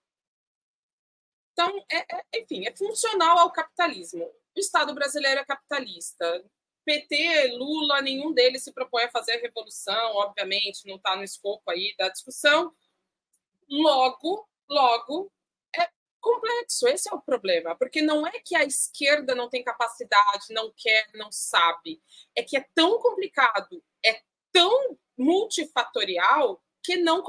[1.53, 4.25] Então, é, é, enfim, é funcional ao capitalismo.
[4.25, 6.45] O Estado brasileiro é capitalista.
[6.91, 11.71] PT, Lula, nenhum deles se propõe a fazer a revolução, obviamente, não está no escopo
[11.71, 12.75] aí da discussão.
[13.69, 15.33] Logo, logo,
[15.79, 15.89] é
[16.21, 20.73] complexo, esse é o problema, porque não é que a esquerda não tem capacidade, não
[20.77, 22.03] quer, não sabe,
[22.35, 24.21] é que é tão complicado, é
[24.53, 27.23] tão multifatorial que não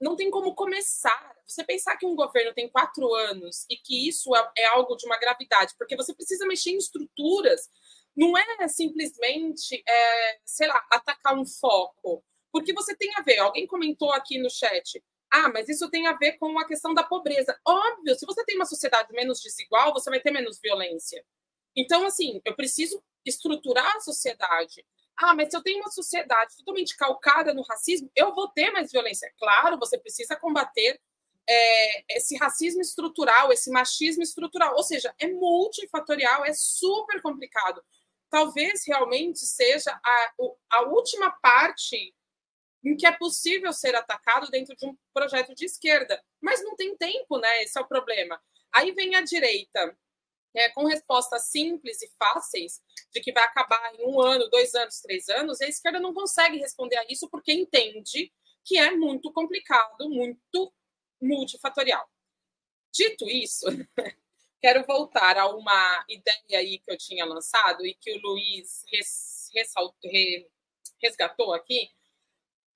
[0.00, 1.34] não tem como começar.
[1.46, 5.06] Você pensar que um governo tem quatro anos e que isso é, é, algo de
[5.06, 7.68] uma gravidade, porque você precisa mexer em estruturas,
[8.16, 12.24] não é simplesmente, é, sei lá, atacar um foco.
[12.52, 15.02] Porque você tem a ver, alguém comentou aqui no chat,
[15.32, 17.58] ah, mas isso tem a ver com a questão da pobreza.
[17.66, 21.24] Óbvio, se você tem uma sociedade menos desigual, você vai ter menos violência.
[21.76, 24.86] Então, assim, eu preciso estruturar a sociedade.
[25.16, 28.92] Ah, mas se eu tenho uma sociedade totalmente calcada no racismo, eu vou ter mais
[28.92, 29.28] violência.
[29.36, 31.00] Claro, você precisa combater
[31.48, 34.74] é, esse racismo estrutural, esse machismo estrutural.
[34.76, 37.82] Ou seja, é multifatorial, é super complicado.
[38.34, 40.34] Talvez realmente seja a,
[40.72, 42.12] a última parte
[42.84, 46.20] em que é possível ser atacado dentro de um projeto de esquerda.
[46.42, 47.62] Mas não tem tempo, né?
[47.62, 48.42] Esse é o problema.
[48.72, 49.96] Aí vem a direita
[50.52, 52.82] é, com respostas simples e fáceis,
[53.12, 56.58] de que vai acabar em um ano, dois anos, três anos, a esquerda não consegue
[56.58, 58.32] responder a isso porque entende
[58.64, 60.74] que é muito complicado, muito
[61.22, 62.04] multifatorial.
[62.92, 63.66] Dito isso,
[64.64, 69.50] quero voltar a uma ideia aí que eu tinha lançado e que o Luiz res,
[71.02, 71.90] resgatou aqui,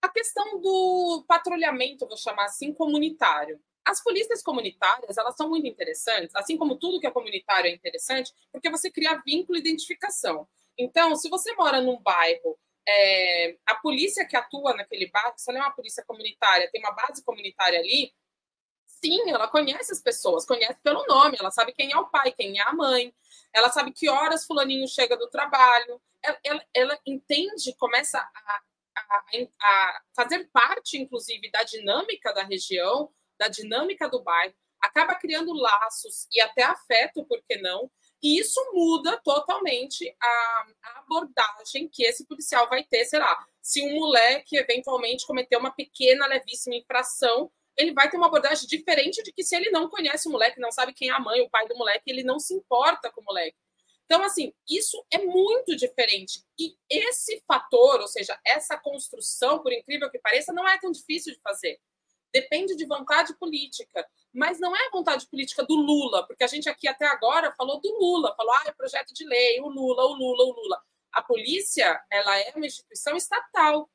[0.03, 3.59] a questão do patrulhamento, vou chamar assim, comunitário.
[3.86, 8.34] As polícias comunitárias, elas são muito interessantes, assim como tudo que é comunitário é interessante,
[8.53, 10.47] porque você cria vínculo e identificação.
[10.76, 15.61] Então, se você mora num bairro, é, a polícia que atua naquele bairro, se ela
[15.61, 18.12] é uma polícia comunitária, tem uma base comunitária ali,
[19.01, 22.59] sim, ela conhece as pessoas, conhece pelo nome, ela sabe quem é o pai, quem
[22.59, 23.14] é a mãe,
[23.53, 28.62] ela sabe que horas fulaninho chega do trabalho, ela, ela, ela entende, começa a,
[28.96, 29.24] a,
[29.61, 36.26] a, fazer parte, inclusive, da dinâmica da região, da dinâmica do bairro, acaba criando laços
[36.32, 37.90] e até afeto, por que não?
[38.22, 43.82] E isso muda totalmente a, a, abordagem que esse policial vai ter, sei lá, se
[43.82, 49.33] um moleque eventualmente cometeu uma pequena, levíssima infração, ele vai ter uma abordagem diferente de
[49.33, 51.66] que se ele não conhece o moleque, não sabe quem é a mãe, o pai
[51.68, 53.57] do moleque, ele não se importa com o moleque.
[54.05, 56.43] Então, assim, isso é muito diferente.
[56.59, 61.33] E esse fator, ou seja, essa construção, por incrível que pareça, não é tão difícil
[61.33, 61.79] de fazer.
[62.33, 64.05] Depende de vontade política.
[64.33, 67.81] Mas não é a vontade política do Lula, porque a gente aqui até agora falou
[67.81, 70.83] do Lula, falou, ah, é projeto de lei, o Lula, o Lula, o Lula.
[71.12, 73.89] A polícia, ela é uma instituição estatal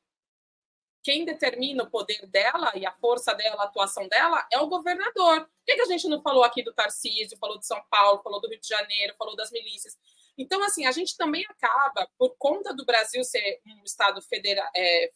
[1.04, 5.42] quem determina o poder dela e a força dela, a atuação dela, é o governador.
[5.42, 8.40] Por que, que a gente não falou aqui do Tarcísio, falou de São Paulo, falou
[8.40, 9.98] do Rio de Janeiro, falou das milícias?
[10.36, 15.10] Então, assim, a gente também acaba, por conta do Brasil ser um Estado federal, é,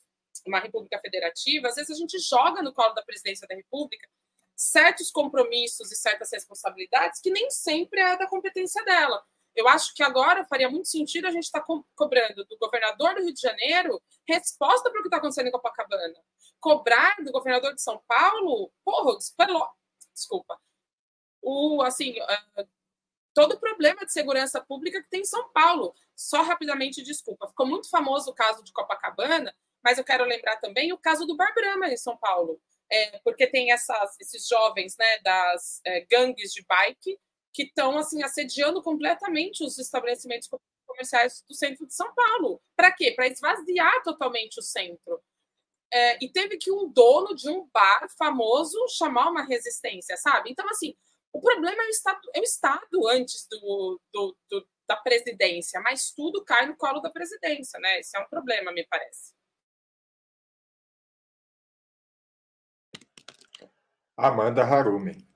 [0.47, 4.07] uma república federativa, às vezes a gente joga no colo da presidência da república
[4.55, 9.24] certos compromissos e certas responsabilidades que nem sempre é da competência dela.
[9.59, 13.17] Eu acho que agora faria muito sentido a gente estar tá co cobrando do governador
[13.17, 16.15] do Rio de Janeiro resposta para o que está acontecendo em Copacabana.
[16.61, 19.19] Cobrar do governador de São Paulo, porra.
[20.15, 20.61] Desculpa.
[21.43, 22.69] O, assim, uh,
[23.35, 25.93] todo o problema de segurança pública que tem em São Paulo.
[26.15, 27.49] Só rapidamente, desculpa.
[27.49, 29.53] Ficou muito famoso o caso de Copacabana,
[29.83, 32.61] mas eu quero lembrar também o caso do Bar Brahma em São Paulo.
[32.89, 37.19] É, porque tem essas, esses jovens né, das é, gangues de bike
[37.53, 40.49] que estão assim assediando completamente os estabelecimentos
[40.86, 42.61] comerciais do centro de São Paulo.
[42.76, 43.12] Para quê?
[43.14, 45.22] Para esvaziar totalmente o centro.
[45.92, 50.51] É, e teve que um dono de um bar famoso chamar uma resistência, sabe?
[50.51, 50.94] Então, assim,
[51.32, 56.11] o problema é o Estado, é o estado antes do, do, do, da presidência, mas
[56.12, 58.01] tudo cai no colo da presidência, né?
[58.01, 59.32] Esse é um problema, me parece.
[64.16, 65.28] Amanda Harumi.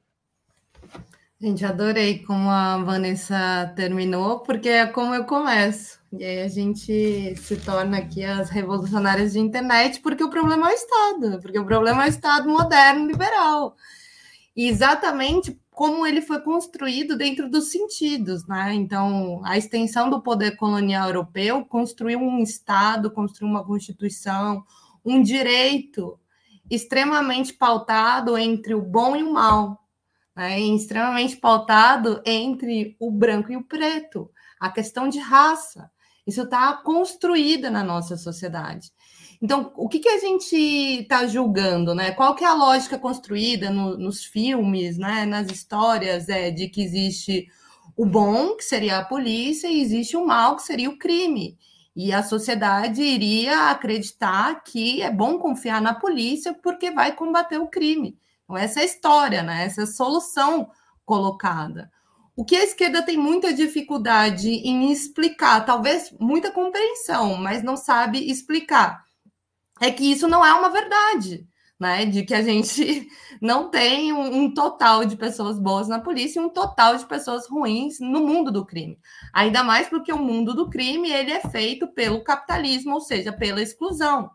[1.42, 5.98] Gente, adorei como a Vanessa terminou, porque é como eu começo.
[6.12, 10.72] E aí a gente se torna aqui as revolucionárias de internet, porque o problema é
[10.72, 13.74] o Estado, porque o problema é o Estado moderno, liberal.
[14.54, 18.72] E exatamente como ele foi construído dentro dos sentidos, né?
[18.74, 24.62] Então, a extensão do poder colonial europeu construiu um Estado, construiu uma Constituição,
[25.04, 26.16] um direito
[26.70, 29.81] extremamente pautado entre o bom e o mal,
[30.34, 35.90] né, extremamente pautado entre o branco e o preto, a questão de raça.
[36.26, 38.92] Isso está construída na nossa sociedade.
[39.42, 42.12] Então, o que, que a gente está julgando, né?
[42.12, 45.26] Qual que é a lógica construída no, nos filmes, né?
[45.26, 47.48] nas histórias, é, de que existe
[47.96, 51.58] o bom, que seria a polícia, e existe o mal, que seria o crime.
[51.94, 57.66] E a sociedade iria acreditar que é bom confiar na polícia porque vai combater o
[57.66, 58.16] crime.
[58.52, 59.64] Então, essa é a história, né?
[59.64, 60.70] essa é a solução
[61.06, 61.90] colocada.
[62.36, 68.30] O que a esquerda tem muita dificuldade em explicar, talvez muita compreensão, mas não sabe
[68.30, 69.04] explicar,
[69.80, 71.46] é que isso não é uma verdade,
[71.80, 72.04] né?
[72.04, 73.08] De que a gente
[73.40, 77.48] não tem um, um total de pessoas boas na polícia e um total de pessoas
[77.48, 78.98] ruins no mundo do crime.
[79.32, 83.62] Ainda mais porque o mundo do crime ele é feito pelo capitalismo, ou seja, pela
[83.62, 84.30] exclusão.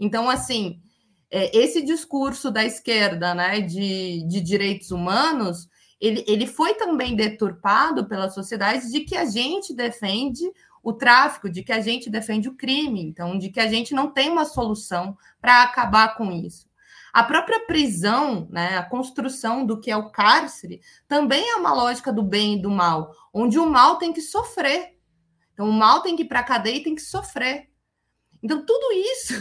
[0.00, 0.80] Então, assim,
[1.30, 5.68] esse discurso da esquerda né, de, de direitos humanos,
[6.00, 10.44] ele, ele foi também deturpado pela sociedade de que a gente defende
[10.82, 14.10] o tráfico, de que a gente defende o crime, então, de que a gente não
[14.10, 16.68] tem uma solução para acabar com isso.
[17.12, 22.12] A própria prisão, né, a construção do que é o cárcere, também é uma lógica
[22.12, 24.96] do bem e do mal, onde o mal tem que sofrer.
[25.52, 27.67] Então, o mal tem que ir para a cadeia e tem que sofrer.
[28.42, 29.34] Então, tudo isso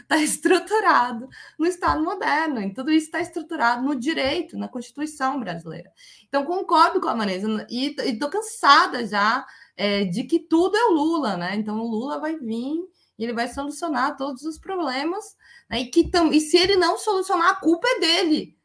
[0.00, 1.28] está estruturado
[1.58, 5.90] no Estado moderno, e tudo isso está estruturado no direito, na Constituição brasileira.
[6.28, 10.92] Então, concordo com a Vanessa, e estou cansada já é, de que tudo é o
[10.92, 11.54] Lula, né?
[11.56, 12.82] Então, o Lula vai vir
[13.18, 15.36] e ele vai solucionar todos os problemas,
[15.70, 15.80] né?
[15.80, 18.56] e, que tam, e se ele não solucionar, a culpa é dele.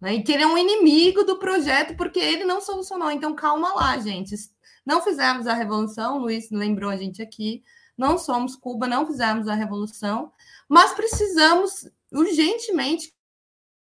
[0.00, 0.16] Né?
[0.16, 3.10] E que ele é um inimigo do projeto porque ele não solucionou.
[3.10, 4.34] Então, calma lá, gente.
[4.84, 7.64] Não fizemos a revolução, o Luiz lembrou a gente aqui,
[7.96, 10.32] não somos Cuba, não fizemos a revolução,
[10.68, 13.14] mas precisamos urgentemente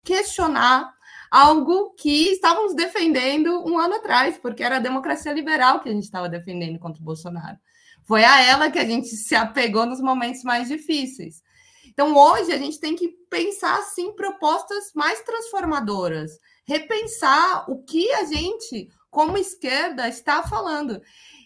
[0.04, 0.94] questionar
[1.30, 6.04] algo que estávamos defendendo um ano atrás, porque era a democracia liberal que a gente
[6.04, 7.58] estava defendendo contra o Bolsonaro.
[8.04, 11.42] Foi a ela que a gente se apegou nos momentos mais difíceis.
[11.86, 18.24] Então, hoje, a gente tem que pensar, sim, propostas mais transformadoras, repensar o que a
[18.24, 21.00] gente, como esquerda, está falando.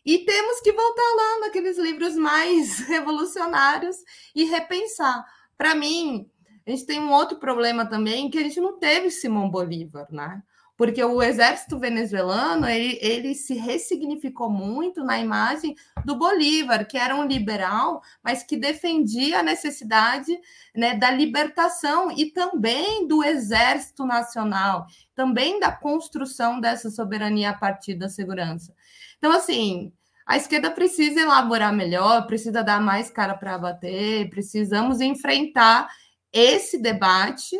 [0.04, 3.96] E temos que voltar lá naqueles livros mais revolucionários
[4.34, 5.24] e repensar.
[5.56, 6.28] Para mim,
[6.66, 10.42] a gente tem um outro problema também, que a gente não teve Simão Bolívar, né?
[10.76, 15.74] Porque o exército venezuelano ele, ele se ressignificou muito na imagem
[16.06, 20.32] do Bolívar, que era um liberal, mas que defendia a necessidade
[20.74, 27.94] né, da libertação e também do exército nacional, também da construção dessa soberania a partir
[27.94, 28.74] da segurança.
[29.20, 29.92] Então, assim,
[30.24, 35.88] a esquerda precisa elaborar melhor, precisa dar mais cara para bater, precisamos enfrentar
[36.32, 37.54] esse debate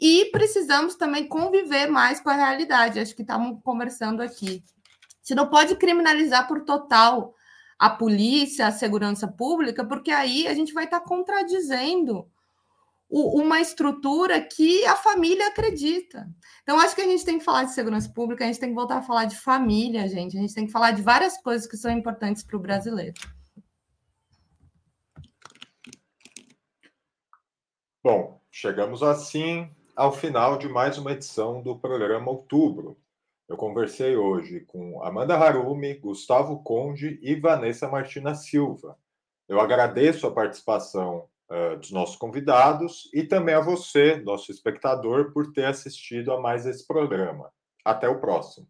[0.00, 2.98] e precisamos também conviver mais com a realidade.
[2.98, 4.64] Acho que estamos conversando aqui.
[5.22, 7.34] Você não pode criminalizar por total
[7.78, 12.26] a polícia, a segurança pública, porque aí a gente vai estar contradizendo
[13.12, 16.26] uma estrutura que a família acredita.
[16.62, 18.74] Então, acho que a gente tem que falar de segurança pública, a gente tem que
[18.74, 20.38] voltar a falar de família, gente.
[20.38, 23.12] A gente tem que falar de várias coisas que são importantes para o brasileiro.
[28.02, 32.96] Bom, chegamos assim ao final de mais uma edição do programa Outubro.
[33.46, 38.96] Eu conversei hoje com Amanda Harumi, Gustavo Conde e Vanessa Martina Silva.
[39.46, 45.52] Eu agradeço a participação eh, dos nossos convidados e também a você, nosso espectador, por
[45.52, 47.52] ter assistido a mais esse programa.
[47.84, 48.66] Até o próximo.